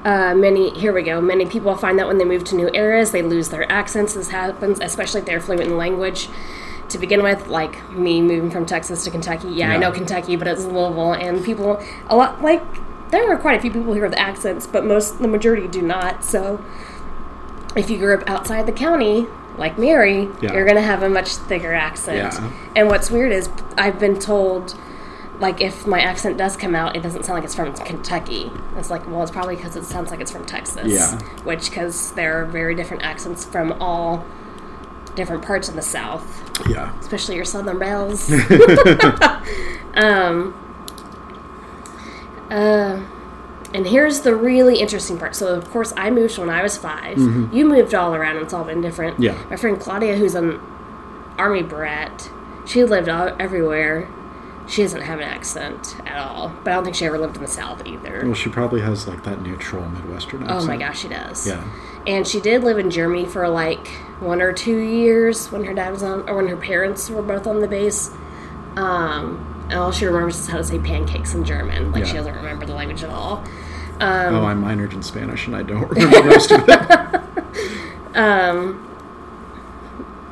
[0.05, 1.20] Uh, many here we go.
[1.20, 4.14] Many people find that when they move to new areas, they lose their accents.
[4.14, 6.29] This happens, especially if they're fluent in language.
[6.90, 10.47] To begin with, like me moving from Texas to Kentucky, yeah, I know Kentucky, but
[10.47, 12.62] it's Louisville, and people a lot like
[13.11, 16.25] there are quite a few people here with accents, but most the majority do not.
[16.25, 16.64] So
[17.77, 20.53] if you grew up outside the county, like Mary, Yeah.
[20.53, 22.35] you're gonna have a much thicker accent.
[22.35, 22.51] Yeah.
[22.77, 24.75] And what's weird is I've been told,
[25.38, 28.51] like, if my accent does come out, it doesn't sound like it's from Kentucky.
[28.77, 30.87] It's like, well, it's probably because it sounds like it's from Texas.
[30.93, 31.19] Yeah.
[31.45, 34.25] Which, because there are very different accents from all
[35.14, 36.90] different parts of the South, Yeah.
[37.01, 38.33] especially your Southern belles.
[39.95, 40.55] um,
[42.55, 43.01] uh,
[43.75, 45.35] and here's the really interesting part.
[45.35, 47.19] So, of course, I moved when I was 5
[47.53, 49.14] You moved all around, and it's all been different.
[49.14, 49.23] Mm-hmm.
[49.25, 49.45] Yeah.
[49.51, 50.61] My friend Claudia, who's an
[51.37, 52.31] army brat,
[52.64, 54.09] she lived all, everywhere.
[54.69, 57.43] She doesn't have an accent at all, but I don't think she ever lived in
[57.43, 58.23] the South either.
[58.25, 60.62] Well, she probably has like that neutral Midwestern accent.
[60.62, 61.47] Oh my gosh, she does.
[61.47, 61.62] Yeah.
[62.07, 63.88] And she did live in Germany for like
[64.21, 67.47] one or two years when her dad was on, or when her parents were both
[67.47, 68.11] on the base.
[68.77, 71.92] Um, and all she remembers is how to say pancakes in German.
[71.92, 73.42] Like she doesn't remember the language at all.
[74.00, 77.20] oh, I minored in Spanish and I don't remember most of it.
[78.14, 78.90] Um,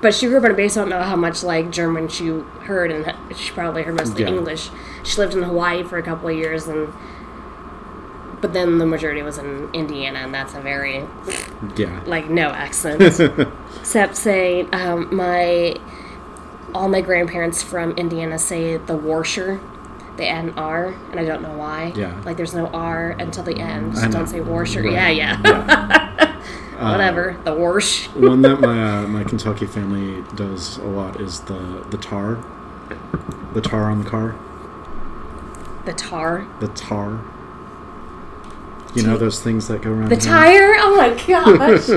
[0.01, 0.77] But she grew up in a base.
[0.77, 2.29] I don't know how much like German she
[2.65, 4.29] heard, and she probably heard mostly Yeah.
[4.29, 4.71] English.
[5.03, 6.93] She lived in Hawaii for a couple of years, and
[8.41, 11.05] but then the majority was in Indiana, and that's a very
[11.77, 12.01] Yeah.
[12.07, 13.03] like no accent,
[13.81, 15.75] except say um, my
[16.75, 19.61] all my grandparents from Indiana say the Warsher.
[20.17, 21.93] They add an R, and I don't know why.
[21.97, 22.21] Yeah.
[22.25, 23.95] like there's no R until the end.
[23.95, 24.09] Know.
[24.11, 24.85] Don't say Warsher.
[24.85, 24.93] Right.
[24.93, 25.41] Yeah, yeah.
[25.45, 26.91] Yeah.
[26.93, 27.37] Whatever.
[27.45, 28.09] The Warsh.
[28.21, 32.45] One that my uh, my Kentucky family does a lot is the the tar,
[33.55, 34.35] the tar on the car,
[35.87, 36.47] The tar.
[36.61, 37.21] the tar.
[38.95, 40.11] You know those things that go around.
[40.11, 40.75] The tire?
[40.79, 41.89] Oh my gosh.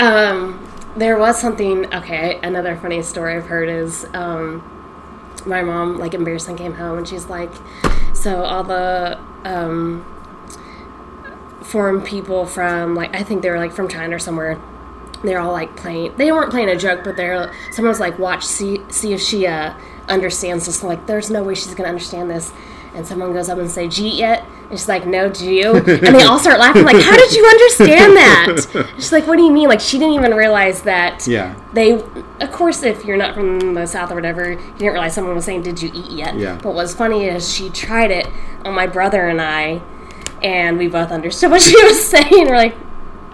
[0.00, 0.67] um,
[0.98, 1.92] there was something.
[1.94, 4.62] Okay, another funny story I've heard is um,
[5.46, 7.50] my mom, like, embarrassing, came home and she's like,
[8.14, 10.04] so all the um,
[11.62, 14.60] foreign people from, like, I think they were like from China or somewhere.
[15.22, 16.16] They're all like playing.
[16.16, 17.52] They weren't playing a joke, but they're.
[17.72, 19.74] Someone was like, "Watch, see, see if she uh,
[20.08, 22.52] understands this." like, there's no way she's gonna understand this.
[22.94, 26.24] And someone goes up and say, "G yet?" And she's like, "No, Jew." And they
[26.24, 26.84] all start laughing.
[26.84, 28.88] Like, how did you understand that?
[28.96, 31.26] She's like, "What do you mean?" Like, she didn't even realize that.
[31.26, 31.54] Yeah.
[31.72, 35.34] They, of course, if you're not from the south or whatever, you didn't realize someone
[35.34, 36.58] was saying, "Did you eat yet?" Yeah.
[36.62, 38.26] But what's funny is she tried it
[38.64, 39.80] on my brother and I,
[40.42, 42.48] and we both understood what she was saying.
[42.48, 42.74] We're like,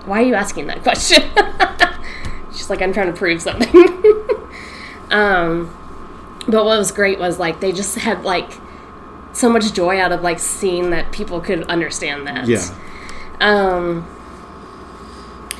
[0.07, 1.23] "Why are you asking that question?"
[2.53, 3.89] She's like, "I'm trying to prove something."
[5.11, 5.77] um,
[6.47, 8.53] but what was great was like they just had like
[9.35, 12.47] so much joy out of like seeing that people could understand that.
[12.47, 12.75] Yeah.
[13.41, 14.09] Um,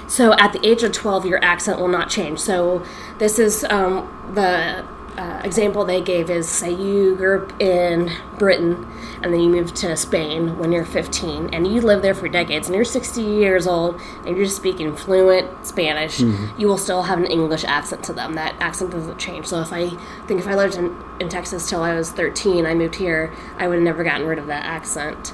[0.07, 2.39] so at the age of 12, your accent will not change.
[2.39, 2.85] So
[3.19, 4.87] this is um, the
[5.17, 8.91] uh, example they gave is say you grew up in Britain
[9.23, 12.67] and then you moved to Spain when you're 15 and you live there for decades
[12.67, 16.21] and you're 60 years old and you're speaking fluent Spanish,
[16.59, 18.35] you will still have an English accent to them.
[18.35, 19.47] That accent doesn't change.
[19.47, 19.91] So if I
[20.27, 23.69] think if I lived in, in Texas till I was 13, I moved here, I
[23.69, 25.33] would have never gotten rid of that accent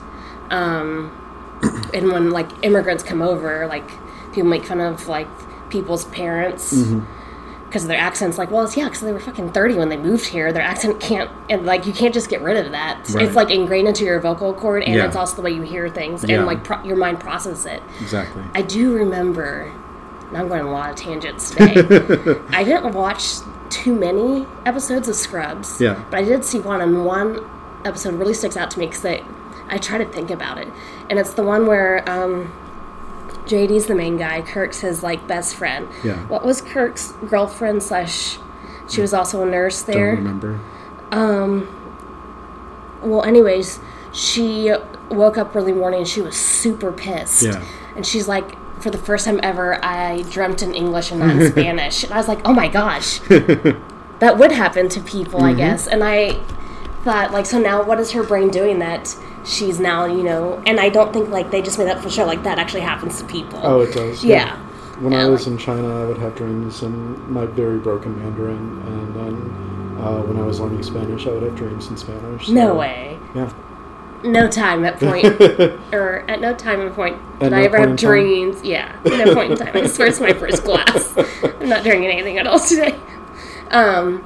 [0.51, 1.11] Um,
[1.95, 3.91] and when like immigrants come over, like
[4.33, 5.29] people make fun of like
[5.71, 6.73] people's parents
[7.71, 8.37] because their accents.
[8.37, 10.53] Like, well, it's yeah, because they were fucking thirty when they moved here.
[10.53, 13.09] Their accent can't and like you can't just get rid of that.
[13.11, 13.25] Right.
[13.25, 15.07] It's like ingrained into your vocal cord, and Yeah.
[15.07, 16.39] it's also the way you hear things Yeah.
[16.39, 17.83] and like pro- your mind processes it.
[18.01, 18.43] Exactly.
[18.55, 19.73] I do remember.
[20.33, 21.75] Now I'm going on a lot of tangents today.
[22.51, 23.37] I didn't watch
[23.69, 25.81] too many episodes of Scrubs.
[25.81, 26.03] Yeah.
[26.11, 27.49] But I did see one, and one
[27.85, 29.23] episode really sticks out to me because I,
[29.69, 30.69] I try to think about it,
[31.09, 32.53] and it's the one where um,
[33.51, 34.41] JD's the main guy.
[34.43, 35.89] Turk's his like best friend.
[36.05, 36.17] Yeah.
[36.29, 38.39] What was Turk's girlfriend slash?
[38.89, 40.15] She was also a nurse there.
[40.17, 40.61] Don't remember.
[43.03, 43.81] Well, anyways,
[44.13, 44.73] she
[45.11, 47.43] woke up early morning and she was super pissed.
[47.43, 47.65] Yeah.
[47.97, 51.51] And she's like, for the first time ever, I dreamt in English and not in
[51.53, 52.05] Spanish.
[52.05, 55.49] And I was like, oh my gosh, that would happen to people, Mm-hmm.
[55.49, 55.87] I guess.
[55.87, 56.41] And I
[57.05, 60.79] thought, like, so now what is her brain doing that she's now, you know, and
[60.81, 63.27] I don't think like they just made up for sure, like that actually happens to
[63.27, 63.61] people.
[63.63, 64.25] Oh, it does.
[64.25, 64.57] Yeah.
[65.01, 68.57] when I was like- in China, I would have dreams in my very broken Mandarin,
[68.87, 72.47] and then uh, when I was learning Spanish, I would have dreams in Spanish.
[72.47, 73.19] so- No way.
[73.35, 73.51] Yeah.
[74.23, 75.25] No time at point,
[75.95, 78.11] or at no time and point did At I no ever have in time?
[78.11, 78.63] dreams.
[78.63, 79.75] Yeah, no point in time.
[79.75, 81.15] I swear it's my first class.
[81.43, 82.99] I'm not drinking anything at all today.
[83.71, 84.23] Um,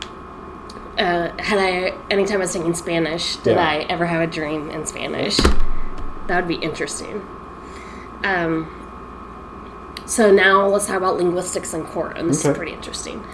[0.99, 3.69] uh, had I anytime I was taking Spanish, did Yeah.
[3.69, 5.37] I ever have a dream in Spanish?
[6.27, 7.27] That would be interesting.
[8.23, 8.69] Um,
[10.07, 13.25] so now let's talk about linguistics in court, and this is pretty interesting.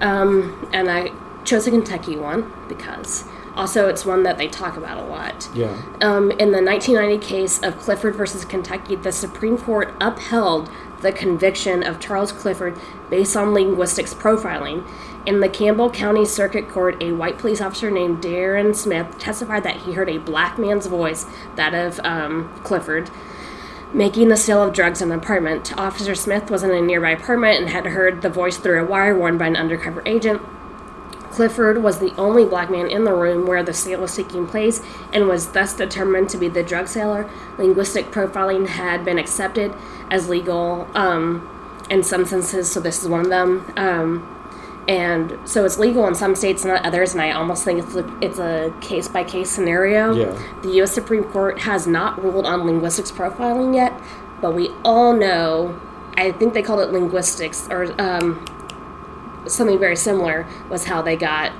[0.00, 1.12] Um, and I
[1.44, 3.24] chose a Kentucky one because
[3.56, 5.48] also it's one that they talk about a lot.
[5.54, 5.80] Yeah.
[6.00, 11.82] Um, in the 1990 case of Clifford versus Kentucky, the Supreme Court upheld the conviction
[11.82, 12.78] of Charles Clifford
[13.10, 14.86] based on linguistics profiling.
[15.28, 19.76] In the Campbell County Circuit Court, a white police officer named Darren Smith testified that
[19.76, 23.10] he heard a black man's voice, that of um, Clifford,
[23.92, 25.76] making the sale of drugs in an apartment.
[25.76, 29.14] Officer Smith was in a nearby apartment and had heard the voice through a wire
[29.14, 30.40] worn by an undercover agent.
[31.30, 34.82] Clifford was the only black man in the room where the sale was taking place
[35.12, 37.28] and was thus determined to be the drug seller.
[37.58, 39.74] Linguistic profiling had been accepted
[40.10, 41.46] as legal um,
[41.90, 43.70] in some senses, so this is one of them.
[43.76, 44.37] Um,
[44.88, 47.94] and so it's legal in some states, and not others, and I almost think it's
[47.94, 50.14] a, it's a case by case scenario.
[50.14, 50.42] Yeah.
[50.62, 50.92] The U.S.
[50.92, 53.92] Supreme Court has not ruled on linguistics profiling yet,
[54.40, 55.78] but we all know,
[56.16, 58.42] I think they called it linguistics or um,
[59.46, 61.58] something very similar, was how they got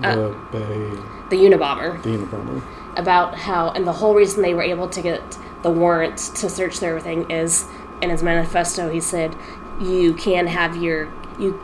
[0.00, 0.90] The Bay,
[1.30, 2.02] the Unabomber.
[2.02, 2.62] the Unabomber.
[2.96, 6.80] About how, and the whole reason they were able to get the warrant to search
[6.80, 7.68] through everything is
[8.02, 9.36] in his manifesto, he said,
[9.80, 11.60] you can have your, you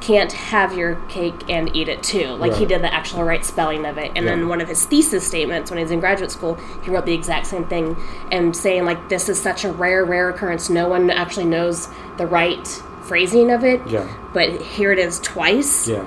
[0.00, 2.28] can't have your cake and eat it too.
[2.34, 4.12] Like he did the actual right spelling of it.
[4.14, 4.36] And Yeah.
[4.36, 7.14] then one of his thesis statements when he was in graduate school, he wrote the
[7.14, 7.96] exact same thing
[8.30, 10.70] and saying like this is such a rare, rare occurrence.
[10.70, 12.66] No one actually knows the right
[13.02, 13.80] phrasing of it.
[13.86, 14.06] Yeah.
[14.32, 15.88] But here it is twice.
[15.88, 16.04] Yeah.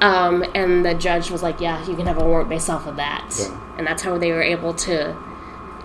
[0.00, 2.96] Um, and the judge was like, "Yeah, you can have a warrant based off of
[2.96, 3.56] that." Yeah.
[3.78, 5.14] And that's how they were able to.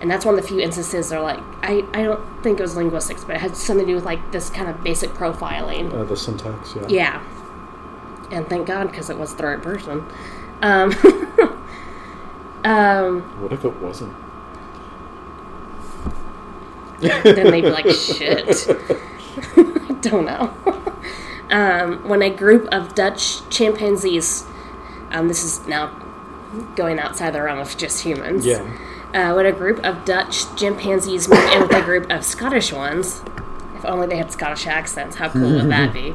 [0.00, 2.74] And that's one of the few instances they're like, I, I don't think it was
[2.74, 5.92] linguistics, but it had something to do with like this kind of basic profiling.
[5.92, 6.74] Uh, the syntax.
[6.74, 6.86] Yeah.
[6.88, 7.22] Yeah.
[8.30, 10.06] And thank God because it was the right person.
[10.62, 10.92] Um,
[12.64, 14.14] um, What if it wasn't?
[17.00, 18.66] then they'd be like, shit.
[19.56, 20.52] I don't know.
[21.50, 24.46] um, when a group of Dutch chimpanzees,
[25.10, 25.94] um, this is now
[26.76, 28.44] going outside the realm of just humans.
[28.44, 28.62] Yeah.
[29.14, 33.22] Uh, when a group of Dutch chimpanzees moved in with a group of Scottish ones,
[33.74, 36.14] if only they had Scottish accents, how cool would that be?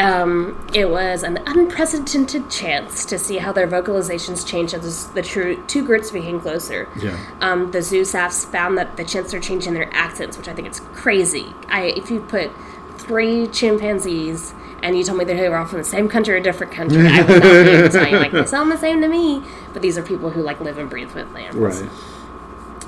[0.00, 5.62] Um, it was an unprecedented chance to see how their vocalizations changed as the true,
[5.66, 6.88] two groups became closer.
[6.98, 7.18] Yeah.
[7.40, 10.68] Um, the zoo staffs found that the chimps are changing their accents, which I think
[10.68, 11.54] is crazy.
[11.68, 12.50] I if you put
[12.96, 16.40] three chimpanzees and you told me that they were all from the same country or
[16.40, 19.02] different country, I would not be able to tell you like they sound the same
[19.02, 19.42] to me.
[19.72, 21.82] But these are people who like live and breathe with animals.
[21.82, 21.90] Right.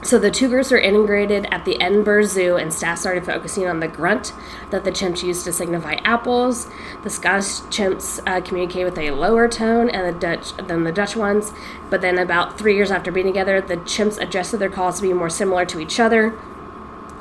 [0.04, 3.78] So the two groups were integrated at the Edinburgh Zoo, and staff started focusing on
[3.78, 4.32] the grunt
[4.70, 6.66] that the chimps used to signify apples.
[7.04, 11.14] The Scottish chimps uh, communicate with a lower tone, and the Dutch than the Dutch
[11.14, 11.52] ones.
[11.88, 15.12] But then, about three years after being together, the chimps adjusted their calls to be
[15.12, 16.36] more similar to each other.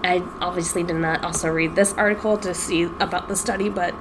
[0.03, 3.93] I obviously did not also read this article to see about the study, but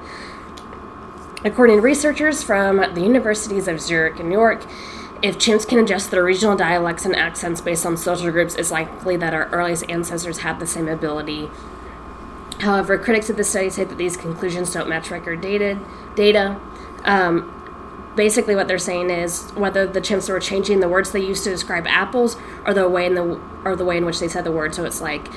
[1.45, 4.65] according to researchers from the universities of Zurich and York,
[5.21, 9.15] if chimps can adjust their regional dialects and accents based on social groups, it's likely
[9.17, 11.49] that our earliest ancestors had the same ability.
[12.59, 15.79] However, critics of the study say that these conclusions don't match record dated
[16.15, 16.59] data.
[17.03, 17.57] Um,
[18.15, 21.49] basically, what they're saying is whether the chimps were changing the words they used to
[21.49, 24.51] describe apples, or the way in the or the way in which they said the
[24.51, 24.75] word.
[24.75, 25.27] So it's like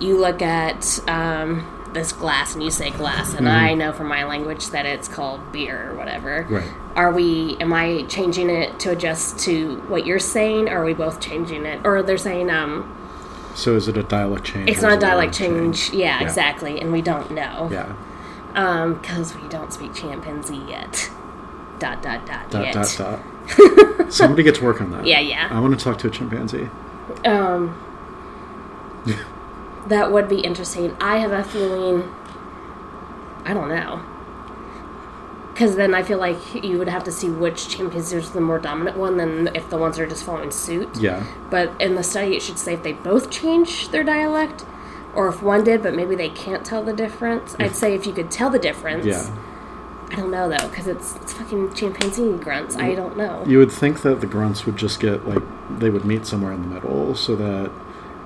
[0.00, 4.24] you look at um, this glass and you say glass, and I know from my
[4.24, 6.46] language that it's called beer or whatever.
[6.48, 6.68] Right.
[6.98, 7.56] Are we?
[7.60, 10.68] Am I changing it to adjust to what you're saying?
[10.68, 11.80] Or are we both changing it?
[11.86, 12.92] Or they're saying um,
[13.54, 14.68] So is it a dialect change?
[14.68, 15.90] it's not a dialect word change.
[15.92, 16.26] Yeah, Yeah.
[16.26, 17.68] exactly, and we don't know.
[17.70, 17.94] Yeah.
[18.54, 21.08] Um, because we don't speak chimpanzee yet.
[21.78, 22.50] Dot dot dot.
[22.50, 22.74] Dot yet.
[22.74, 24.12] dot dot.
[24.12, 25.06] Somebody get to work on that.
[25.06, 25.46] Yeah, yeah.
[25.52, 26.68] I want to talk to a chimpanzee.
[27.24, 27.78] Um,
[29.86, 30.96] that would be interesting.
[31.00, 32.12] I have a feeling.
[33.44, 34.02] I don't know.
[35.58, 38.60] Because then I feel like you would have to see which chimpanzee is the more
[38.60, 40.88] dominant one than if the ones are just following suit.
[41.00, 41.24] Yeah.
[41.50, 44.64] But in the study, it should say if they both change their dialect,
[45.16, 47.56] or if one did, but maybe they can't tell the difference.
[47.58, 49.04] I'd say if you could tell the difference.
[49.04, 49.28] Yeah.
[50.12, 52.76] I don't know though, because it's it's fucking chimpanzee grunts.
[52.76, 53.42] I don't know.
[53.44, 55.42] You would think that the grunts would just get like
[55.80, 57.72] they would meet somewhere in the middle, so that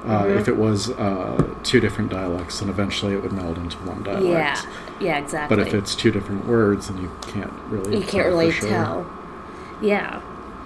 [0.05, 4.03] Uh, If it was uh, two different dialects, then eventually it would meld into one
[4.03, 4.27] dialect.
[4.27, 4.61] Yeah,
[5.03, 5.57] yeah, exactly.
[5.57, 8.69] But if it's two different words, then you can't really you tell can't really sure.
[8.69, 9.11] tell.
[9.81, 10.21] Yeah.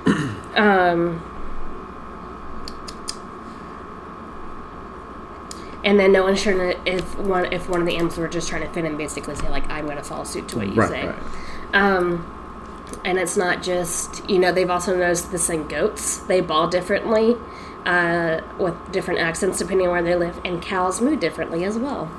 [0.55, 1.23] um,
[5.85, 8.63] and then no one's sure if one if one of the imps were just trying
[8.63, 10.89] to fit in, basically say like, "I'm going to follow suit to what you Right,
[10.91, 11.17] say." right.
[11.75, 12.33] Um,
[13.05, 16.19] and it's not just you know they've also noticed this in goats.
[16.19, 17.37] They bawl differently,
[17.85, 22.11] uh, with different accents depending on where they live, and cows moo differently as well.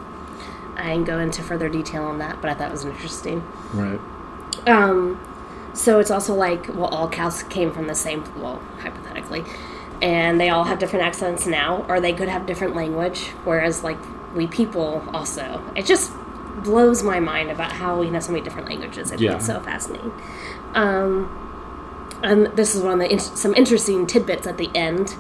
[0.77, 3.43] I can go into further detail on that, but I thought it was interesting.
[3.73, 3.99] Right.
[4.67, 5.19] Um,
[5.73, 9.43] so it's also like, well, all cows came from the same, well, hypothetically,
[10.01, 13.97] and they all have different accents now, or they could have different language, whereas like
[14.35, 15.63] we people also.
[15.75, 16.11] It just
[16.63, 19.07] blows my mind about how we know so many different languages.
[19.11, 19.35] I think Yeah.
[19.35, 20.11] it's so fascinating.
[20.73, 21.29] Um,
[22.23, 25.15] and this is one of the in- some interesting tidbits at the end.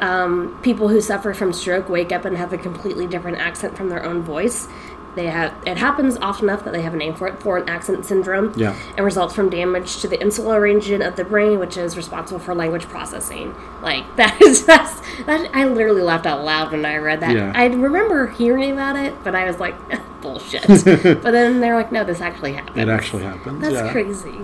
[0.00, 3.88] Um, people who suffer from stroke wake up and have a completely different accent from
[3.88, 4.66] their own voice.
[5.14, 8.06] They have it happens often enough that they have a name for it, foreign accent
[8.06, 8.74] syndrome, Yeah.
[8.96, 12.54] and results from damage to the insular region of the brain, which is responsible for
[12.54, 13.54] language processing.
[13.82, 17.34] Like that is that's, that I literally laughed out loud when I read that.
[17.34, 17.52] Yeah.
[17.54, 19.74] I remember hearing about it, but I was like,
[20.22, 20.66] bullshit.
[20.66, 22.80] but then they're like, no, this actually happened.
[22.80, 23.60] It actually happens.
[23.60, 23.92] That's yeah.
[23.92, 24.40] crazy.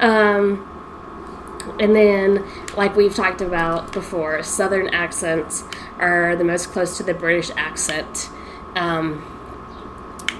[0.00, 0.66] Um,
[1.78, 2.44] and then,
[2.76, 5.64] like we've talked about before, Southern accents
[5.98, 8.30] are the most close to the British accent
[8.74, 9.22] um,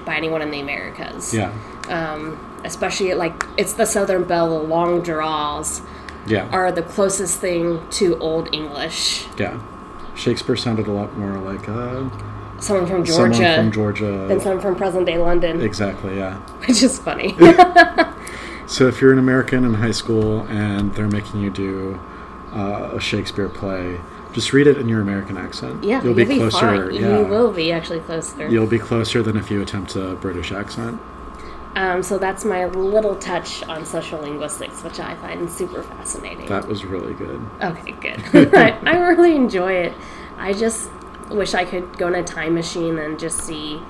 [0.05, 1.33] by anyone in the Americas.
[1.33, 1.51] Yeah.
[1.89, 5.81] Um, especially like it's the Southern Belle, the long draws
[6.27, 6.47] Yeah.
[6.51, 9.25] are the closest thing to Old English.
[9.37, 9.59] yeah.
[10.15, 12.09] Shakespeare sounded a lot more like uh,
[12.59, 13.33] Someone from Georgia.
[13.33, 14.25] someone from Georgia.
[14.27, 16.17] than someone from present day London, Exactly.
[16.17, 16.35] Yeah.
[16.67, 17.35] which is funny.
[18.67, 21.99] So if you're an American in high school and they're making you do
[22.53, 23.99] uh, a Shakespeare play,
[24.33, 25.83] just read it in your American accent.
[25.83, 26.59] yeah, you'll be closer.
[26.59, 26.93] fine.
[26.93, 28.47] Yeah, You will be actually closer.
[28.47, 31.01] You'll be closer than if you attempt a British accent.
[31.75, 36.47] Um, so that's my little touch on social linguistics, which I find super fascinating.
[36.47, 37.45] That was really good.
[37.61, 38.53] okay, good.
[38.55, 39.93] I, I really enjoy it.
[40.37, 40.89] I just
[41.29, 43.81] wish I could go in a time machine and just see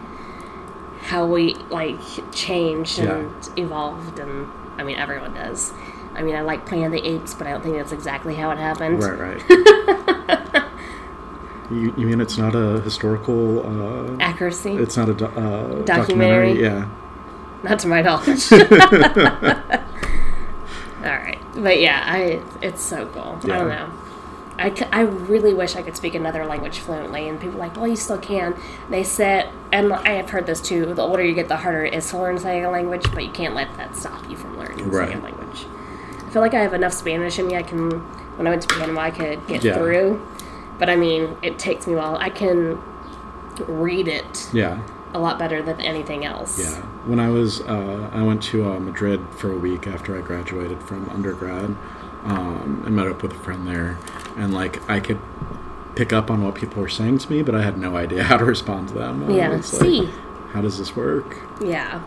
[1.01, 1.99] how we like
[2.33, 5.73] changed and evolved, and I mean everyone does.
[6.13, 8.51] I mean, I like Planet of the Apes, but I don't think that's exactly how
[8.51, 9.01] it happened.
[9.01, 10.15] Right, right.
[11.71, 13.65] you, you mean it's not a historical?
[13.65, 16.53] Uh, Accuracy, it's not a do- uh, Documentary?
[16.55, 16.61] documentary.
[16.63, 16.89] Yeah.
[17.63, 18.51] not to my knowledge.
[21.01, 23.39] All right, but yeah, I it's so cool.
[23.43, 23.89] I don't know.
[24.57, 27.77] I, c- I really wish I could speak another language fluently, and people are like,
[27.77, 28.53] well, you still can.
[28.89, 30.93] They said, and I have heard this too.
[30.93, 33.55] The older you get, the harder it is to learn second language, but you can't
[33.55, 35.07] let that stop you from learning Right.
[35.07, 35.65] second language.
[36.25, 37.55] I feel like I have enough Spanish in me.
[37.55, 38.05] I can,
[38.39, 39.75] when I went to Panama, I could get Yeah.
[39.75, 40.21] through.
[40.79, 42.15] But I mean, it takes me a while.
[42.17, 42.79] I can
[43.67, 44.77] read it Yeah.
[45.13, 46.57] a lot better than anything else.
[46.57, 46.81] Yeah.
[47.05, 50.81] When I was, uh, I went to uh, Madrid for a week after I graduated
[50.83, 51.75] from undergrad,
[52.25, 53.97] um, and met up with a friend there,
[54.37, 55.19] and like I could
[55.95, 58.37] pick up on what people were saying to me, but I had no idea how
[58.37, 59.29] to respond to them.
[59.29, 59.49] Yeah.
[59.49, 60.09] like, See.
[60.53, 61.35] how does this work?
[61.59, 61.99] Yeah.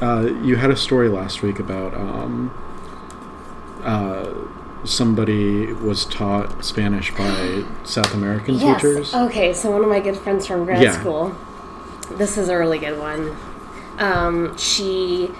[0.00, 2.50] Uh, you had a story last week about um,
[3.84, 4.28] uh,
[4.84, 8.80] somebody was taught Spanish by South American Yes.
[8.80, 9.14] teachers.
[9.14, 10.92] Okay, so one of my good friends from grad Yeah.
[11.00, 11.34] school.
[12.12, 13.36] This is a really good one.
[13.98, 15.30] Um, she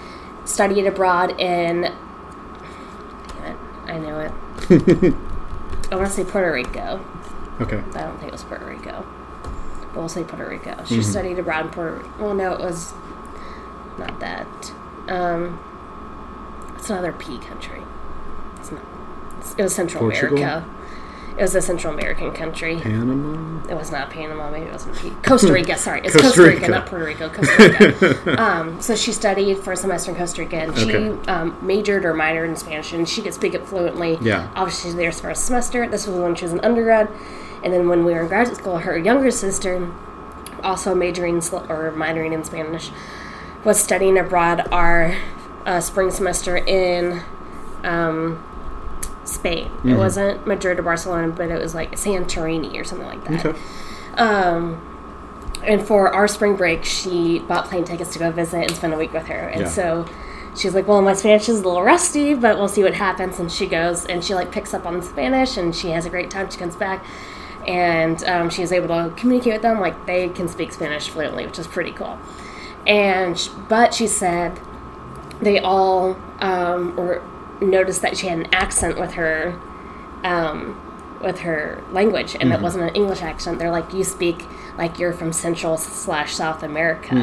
[0.45, 1.81] studied abroad in.
[1.81, 4.31] Damn it, I know it.
[5.91, 6.99] I want to say Puerto Rico.
[7.61, 7.77] Okay.
[7.95, 9.05] I don't think it was Puerto Rico.
[9.93, 10.75] But we'll say Puerto Rico.
[10.85, 11.01] She Mm-hmm.
[11.01, 12.93] studied abroad in Puerto Well, no, it was
[13.97, 14.47] not that.
[15.07, 15.59] Um,
[16.75, 17.81] it's another P country.
[18.59, 18.81] It's not.
[19.57, 20.37] It was Central Portugal?
[20.37, 20.75] America.
[21.37, 22.75] It was a Central American country.
[22.81, 23.65] Panama.
[23.69, 24.51] It was not Panama.
[24.51, 25.11] Maybe it wasn't P.
[25.23, 25.77] Costa Rica.
[25.77, 26.71] Sorry, it's Costa Costa, Rica, Rica.
[26.71, 27.29] not Puerto Rico.
[27.29, 28.41] Costa Rica.
[28.41, 31.31] um, so she studied for a semester in Costa Rica, and she Okay.
[31.31, 34.17] um, majored or minored in Spanish, and she could speak it fluently.
[34.21, 34.51] Yeah.
[34.55, 35.87] Obviously, there for a semester.
[35.87, 37.07] This was when she was an undergrad,
[37.63, 39.89] and then when we were in graduate school, her younger sister,
[40.61, 42.91] also majoring sl- or minoring in Spanish,
[43.63, 45.15] was studying abroad our
[45.65, 47.21] uh, spring semester in.
[47.85, 48.43] Um,
[49.39, 49.65] Spain.
[49.65, 49.97] It Mm-hmm.
[49.97, 53.45] wasn't Madrid or Barcelona, but it was like Santorini or something like that.
[53.45, 53.59] Okay.
[54.17, 54.85] Um,
[55.63, 58.97] and for our spring break, she bought plane tickets to go visit and spend a
[58.97, 59.47] week with her.
[59.49, 59.67] And Yeah.
[59.69, 60.05] so
[60.55, 63.51] she's like, "Well, my Spanish is a little rusty, but we'll see what happens." And
[63.51, 66.49] she goes and she like picks up on Spanish, and she has a great time.
[66.49, 67.03] She comes back,
[67.67, 71.59] and um, she's able to communicate with them like they can speak Spanish fluently, which
[71.59, 72.17] is pretty cool.
[72.87, 74.59] And sh- but she said
[75.41, 77.21] they all um, were
[77.61, 79.59] noticed that she had an accent with her
[80.23, 80.79] um,
[81.21, 83.59] with her language, and it wasn't an English accent.
[83.59, 84.45] They're like, "You speak
[84.77, 87.13] like you're from Central slash South America,"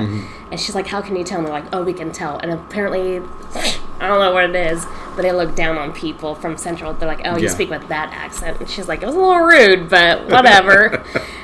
[0.50, 2.52] and she's like, "How can you tell?" And they're like, "Oh, we can tell." And
[2.52, 3.18] apparently,
[4.00, 4.84] I don't know what it is,
[5.14, 6.92] but they look down on people from Central.
[6.92, 9.38] They're like, "Oh, you speak with that accent," and she's like, "It was a little
[9.40, 11.02] rude, but whatever."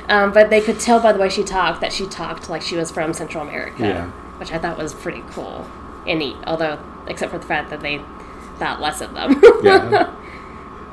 [0.09, 2.75] um, but they could tell by the way she talked that she talked like she
[2.75, 4.05] was from Central America, Yeah.
[4.37, 5.65] which I thought was pretty cool
[6.07, 6.35] and neat.
[6.45, 6.77] Although,
[7.07, 7.99] except for the fact that they
[8.81, 9.41] less of them.
[9.63, 10.13] yeah.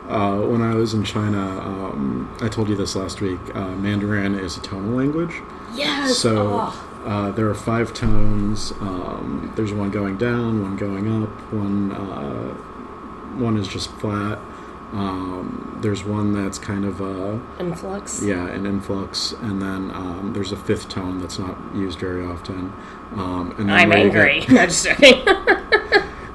[0.09, 3.39] Uh, when I was in China, um, I told you this last week.
[3.55, 5.41] Uh, Mandarin is a tonal language.
[5.73, 6.18] yes.
[6.18, 7.05] So oh.
[7.07, 8.73] uh, there are five tones.
[8.81, 12.55] Um, there's one going down, one going up, one uh,
[13.39, 14.41] one is just flat.
[14.93, 18.21] Um, there's one that's kind of a influx.
[18.21, 22.73] yeah an influx, and then um, there's a fifth tone that's not used very often.
[23.12, 24.41] Um, and then I'm angry.
[24.41, 25.23] get- no, just joking.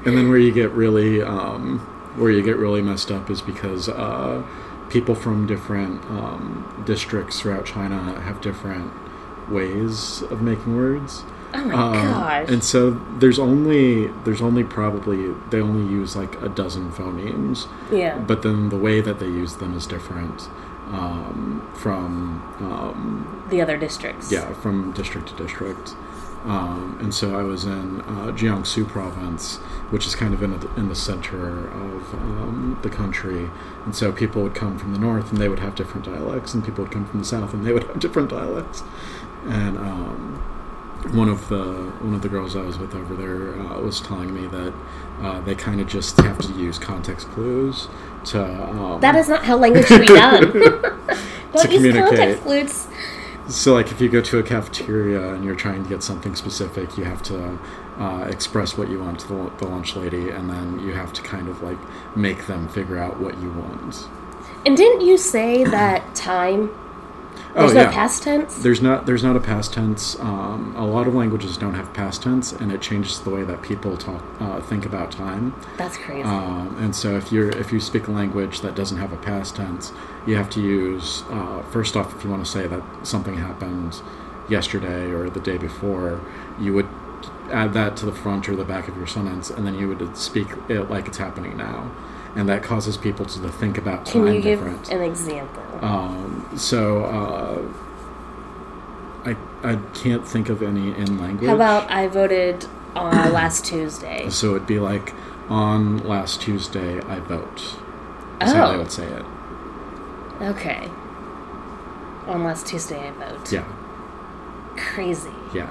[0.06, 1.80] And then where you get really um,
[2.18, 4.43] where you get really messed up is because uh,
[4.89, 8.91] people from different um, districts throughout China have different
[9.49, 11.24] ways of making words.
[11.53, 12.49] oh my Um, gosh.
[12.49, 18.18] And so there's only there's only probably they only use like a dozen phonemes, yeah.
[18.18, 20.49] but then the way that they use them is different
[20.88, 24.32] um, from um, the other districts.
[24.32, 25.95] yeah from district to district.
[26.46, 29.58] Um, and so I was in uh, Jiangsu province,
[29.89, 33.50] which is kind of in, the in the center of um, the country.
[33.86, 36.64] And so people would come from the north and they would have different dialects, and
[36.64, 38.84] people would come from the south and they would have different dialects.
[39.46, 40.43] And um,
[41.14, 41.64] one of the
[42.02, 44.74] one of the girls I was with over there uh, was telling me that
[45.22, 47.88] uh, they kind of just have to use context clues
[48.26, 50.52] to um, That is not how language should be done.
[50.52, 52.08] Don't use communicate.
[52.08, 52.88] context clues.
[53.48, 56.98] So, like, if you go to a cafeteria and you're trying to get something specific,
[56.98, 57.60] you have to
[58.00, 61.22] uh, express what you want to the, the lunch lady, and then you have to
[61.22, 61.78] kind of like
[62.18, 64.08] make them figure out what you want.
[64.66, 66.72] And didn't you say that time?
[67.54, 68.56] There's oh no yeah, past tense.
[68.56, 70.20] there's not there's not a past tense.
[70.20, 73.62] Um, a lot of languages don't have past tense, and it changes the way that
[73.62, 75.54] people talk uh, think about time.
[75.78, 76.24] That's crazy.
[76.24, 79.56] Um, and so if you're if you speak a language that doesn't have a past
[79.56, 79.94] tense,
[80.26, 84.02] you have to use uh, first off if you want to say that something happened
[84.50, 86.22] yesterday or the day before,
[86.60, 86.88] you would
[87.52, 90.18] add that to the front or the back of your sentence, and then you would
[90.18, 91.92] speak it like it's happening now,
[92.36, 94.62] and that causes people to think about time Can you give
[94.92, 95.64] an example?
[95.82, 97.62] Um, so uh,
[99.30, 101.48] I I can't think of any in language.
[101.48, 102.66] How about I voted
[102.96, 104.30] on last Tuesday?
[104.30, 105.14] So it'd be like
[105.50, 107.76] on last Tuesday I vote.
[108.40, 108.80] That's how they Oh.
[108.80, 109.26] would say it.
[110.42, 110.90] Okay.
[112.28, 113.52] On last Tuesday I vote.
[113.52, 113.64] Yeah,
[114.76, 115.30] Crazy.
[115.54, 115.70] yeah,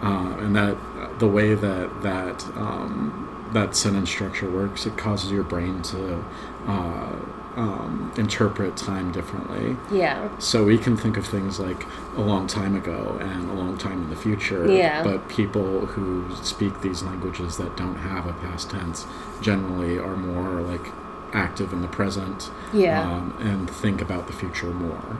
[0.00, 0.76] uh, and that
[1.18, 6.24] the way that that um, that sentence structure works, it causes your brain to
[6.66, 7.16] uh,
[7.56, 9.76] um, interpret time differently.
[9.90, 10.28] Yeah.
[10.38, 11.86] So we can think of things like
[12.16, 14.70] a long time ago and a long time in the future.
[14.70, 15.02] Yeah.
[15.02, 19.06] But people who speak these languages that don't have a past tense
[19.40, 20.92] generally are more like
[21.32, 23.02] active in the present Yeah.
[23.02, 25.18] um, and think about the future more.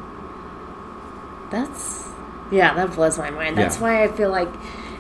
[1.50, 2.08] That's
[2.50, 3.58] yeah, that blows my mind.
[3.58, 3.82] That's Yeah.
[3.82, 4.48] why I feel like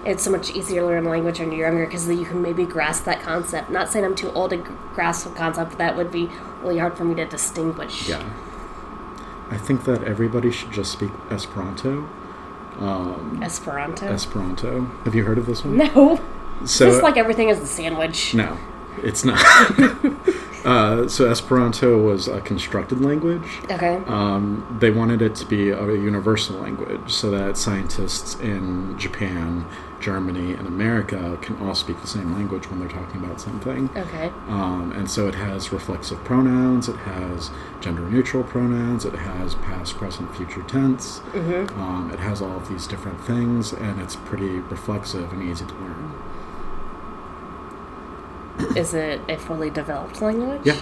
[0.08, 2.64] it's so much easier to learn a language when you're younger because you can maybe
[2.64, 3.70] grasp that concept.
[3.70, 4.56] Not saying I'm too old to
[4.94, 6.30] grasp a concept, but that would be
[6.62, 8.08] really hard for me to distinguish.
[8.08, 8.28] Yeah.
[9.50, 12.08] I think that everybody should just speak Esperanto.
[12.78, 14.06] Um, Esperanto.
[14.06, 14.84] Esperanto.
[15.04, 15.76] Have you heard of this one?
[15.76, 16.20] no,
[16.64, 18.34] So just like everything is a sandwich.
[18.34, 18.58] No,
[19.02, 19.38] it's not.
[20.64, 23.58] uh, so Esperanto was a constructed language.
[23.70, 24.02] Okay.
[24.06, 29.66] Um, they wanted it to be a universal language so that scientists in Japan,
[30.00, 33.90] Germany, and America can all speak the same language when they're talking about something.
[33.96, 34.30] Okay.
[34.48, 37.50] Um, and so it has reflexive pronouns, it has
[37.80, 41.80] gender neutral pronouns, it has past, present, future tense, Mm-hmm.
[41.80, 45.74] um, it has all of these different things, and it's pretty reflexive and easy to
[45.74, 46.12] learn.
[48.76, 50.62] Is it a fully developed language?
[50.64, 50.80] Yeah.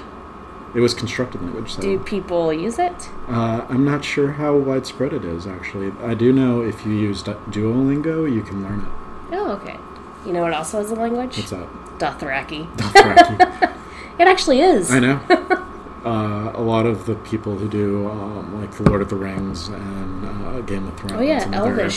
[0.75, 3.09] It was constructed language, so Do people use it?
[3.29, 5.47] uh, I'm not sure how widespread it is.
[5.47, 9.35] Actually, I do know if you use Du- Duolingo, you can learn it.
[9.35, 9.79] Oh, okay.
[10.27, 11.37] You know what also is a language?
[11.39, 11.69] What's that?
[11.99, 12.71] Dothraki.
[12.77, 13.73] Dothraki.
[14.19, 14.91] It actually is.
[14.91, 15.21] I know.
[16.07, 19.67] Uh, a lot of the people who do um, like the Lord of the Rings
[19.67, 21.91] and uh, Game of Thrones Oh yeah, and other,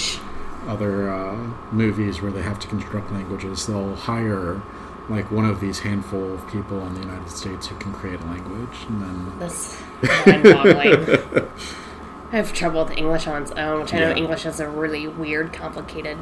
[0.67, 1.35] other uh,
[1.71, 4.63] movies where they have to construct languages, they'll hire
[5.09, 8.25] like one of these handful of people in the United States who can create a
[8.25, 9.77] language, and then That's
[10.25, 11.47] mind-boggling.
[12.31, 14.15] I have trouble with English on its own, which I know Yeah.
[14.17, 16.17] English is a really weird, complicated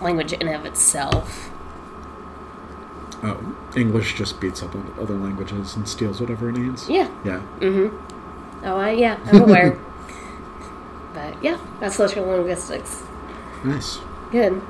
[0.00, 1.50] language in and of itself.
[3.22, 6.88] oh, English just beats up on other languages and steals whatever it needs.
[6.90, 7.40] Yeah, Yeah.
[7.60, 8.66] Mm-hmm.
[8.66, 9.78] Oh, I, yeah, I'm aware.
[11.14, 13.04] but yeah, that's social linguistics.
[13.62, 13.98] Nice.
[14.32, 14.60] Good.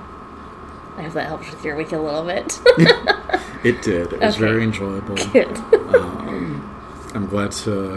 [0.97, 2.61] I hope that helps with your week a little bit.
[3.65, 4.13] It did.
[4.13, 4.45] It was Okay.
[4.45, 5.15] very enjoyable.
[5.33, 5.49] Good.
[5.95, 6.71] Um,
[7.15, 7.95] I'm glad to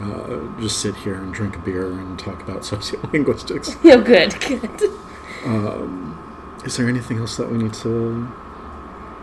[0.00, 3.76] uh, just sit here and drink a beer and talk about sociolinguistics.
[3.84, 4.34] oh, good.
[4.40, 4.90] Good.
[6.64, 8.28] Is there anything else that we need to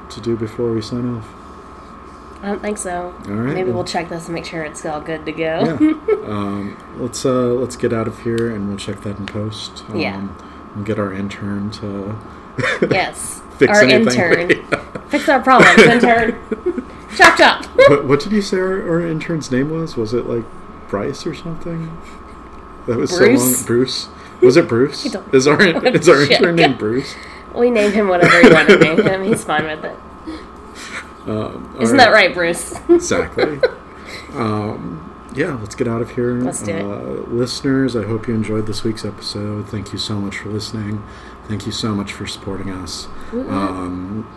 [0.09, 1.27] to do before we sign off?
[2.43, 3.15] I don't think so.
[3.27, 3.55] All right.
[3.55, 5.77] Maybe well- we'll check this and make sure it's all good to go.
[5.81, 6.31] Yeah.
[6.31, 9.83] um, let's uh, let's get out of here and we'll check that in post.
[9.89, 10.27] Um, Yeah.
[10.75, 12.15] We'll get our intern to
[12.91, 13.41] yes.
[13.57, 14.07] fix our anything.
[14.07, 14.67] intern.
[15.07, 16.35] Fix our problems, intern.
[17.15, 17.65] chop chop.
[17.89, 19.95] what, what did you say our, our intern's name was?
[19.95, 20.43] Was it like
[20.89, 21.97] Bryce or something?
[22.87, 23.39] That was so Bruce?
[23.57, 23.65] long.
[23.65, 24.09] Bruce.
[24.41, 25.05] Was it Bruce?
[25.31, 25.61] Is our
[25.95, 27.15] is our intern named Bruce?
[27.55, 29.23] we named him whatever you want to name him.
[29.23, 29.97] He's fine with it.
[31.27, 32.73] Um, Isn't that right, Bruce?
[32.89, 33.59] Exactly.
[34.33, 35.03] um,
[35.35, 36.33] yeah, let's get out of here.
[36.39, 36.81] Let's do it.
[36.81, 39.67] uh, Listeners, I hope you enjoyed this week's episode.
[39.67, 41.03] Thank you so much for listening.
[41.47, 43.07] Thank you so much for supporting us.
[43.31, 44.27] Um,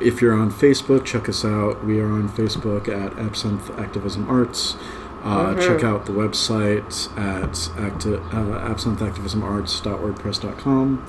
[0.00, 1.84] if you're on Facebook, check us out.
[1.84, 4.76] We are on Facebook at Absinthe Activism Arts.
[5.22, 11.06] Uh, Check out the website at acti- uh, absintheactivismarts.wordpress.com.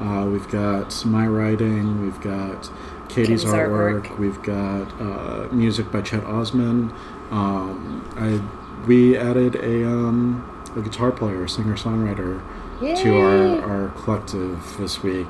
[0.00, 2.02] Uh, we've got my writing.
[2.02, 2.70] We've got
[3.08, 4.06] Katie's, Katie's artwork.
[4.08, 4.18] artwork.
[4.18, 6.92] We've got uh, music by Chet Osman.
[7.30, 8.40] Um, I
[8.86, 10.44] we added a um,
[10.76, 12.42] a guitar player, singer songwriter
[12.80, 15.26] to our, our collective this week.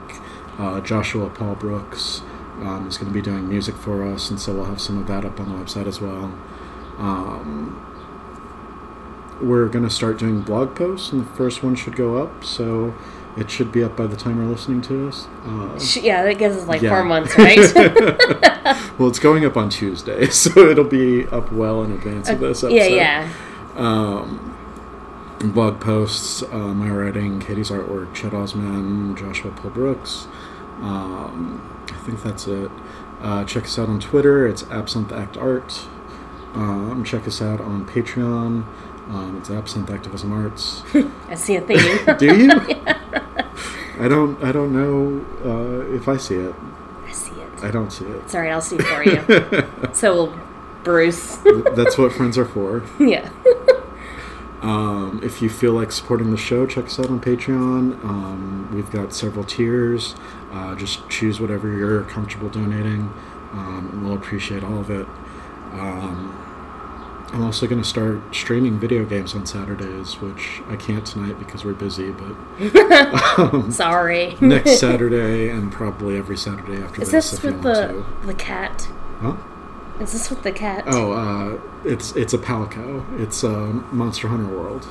[0.59, 2.23] Uh, Joshua Paul Brooks
[2.61, 5.07] um, is going to be doing music for us, and so we'll have some of
[5.09, 6.33] that up on the website as well.
[6.99, 7.81] Um,
[9.43, 12.95] we're going to start doing blog posts, and the first one should go up, so
[13.37, 15.27] it should be up by the time you're listening to us.
[15.45, 16.91] Uh, Yeah, that gives us like Yeah.
[16.91, 17.59] four months, right?
[18.99, 22.63] well, it's going up on Tuesday, so it'll be up well in advance of this
[22.63, 22.77] episode.
[22.77, 23.33] yeah, yeah.
[23.77, 24.54] Um,
[25.53, 30.27] blog posts, uh, my writing, Katie's artwork, Chet Osman, Joshua Paul Brooks.
[30.81, 32.71] Um, I think that's it.
[33.21, 34.47] Uh, check us out on Twitter.
[34.47, 35.87] It's Absinthe Act Art.
[36.55, 38.65] Um, check us out on Patreon.
[39.09, 40.83] Um, it's Absinthe Activism Arts.
[41.29, 42.17] I see a theme.
[42.19, 42.51] Do you?
[44.01, 44.43] I don't.
[44.43, 46.55] I don't know uh, if I see it.
[47.07, 47.51] I see it.
[47.63, 48.17] I don't see it.
[48.17, 49.23] It's alright, I'll see for you.
[49.93, 50.39] so will
[50.83, 51.37] Bruce.
[51.75, 52.83] That's what friends are for.
[52.99, 53.31] yeah.
[54.65, 58.03] Um, if you feel like supporting the show, check us out on Patreon.
[58.03, 60.15] Um, we've got several tiers.
[60.51, 63.13] Uh, just choose whatever you're comfortable donating,
[63.53, 65.07] um, and we'll appreciate all of it.
[65.73, 66.41] Um,
[67.35, 71.63] I'm also going to start streaming video games on Saturdays, which I can't tonight because
[71.65, 74.37] we're busy, but Sorry.
[74.41, 78.89] next Saturday and probably every Saturday after Is this, this with the the cat?
[79.21, 79.37] Huh?
[80.01, 80.85] Is this with the cat?
[80.87, 83.05] Oh, uh, it's it's a Palico.
[83.21, 84.87] It's uh, Monster Hunter World.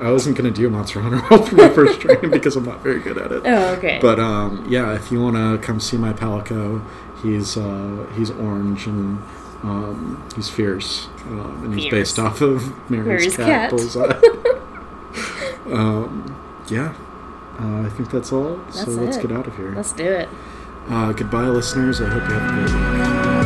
[0.00, 3.00] I wasn't gonna do Monster Hunter World for my first stream because I'm not very
[3.00, 3.42] good at it.
[3.44, 3.98] Oh, okay.
[4.00, 6.84] But um, yeah, if you want to come see my Palico,
[7.22, 9.22] he's uh, he's orange and
[9.62, 12.10] um, he's fierce, um, and he's Fierce.
[12.10, 13.70] based off of Mary's, cat, cat.
[13.70, 14.20] Bullseye.
[15.72, 16.36] um,
[16.68, 16.94] yeah,
[17.58, 18.60] uh, I think that's all.
[18.70, 19.74] so That's let's get out of here.
[19.74, 20.28] Let's do it.
[20.88, 22.00] Uh, goodbye, listeners.
[22.00, 23.37] I hope you have a great week.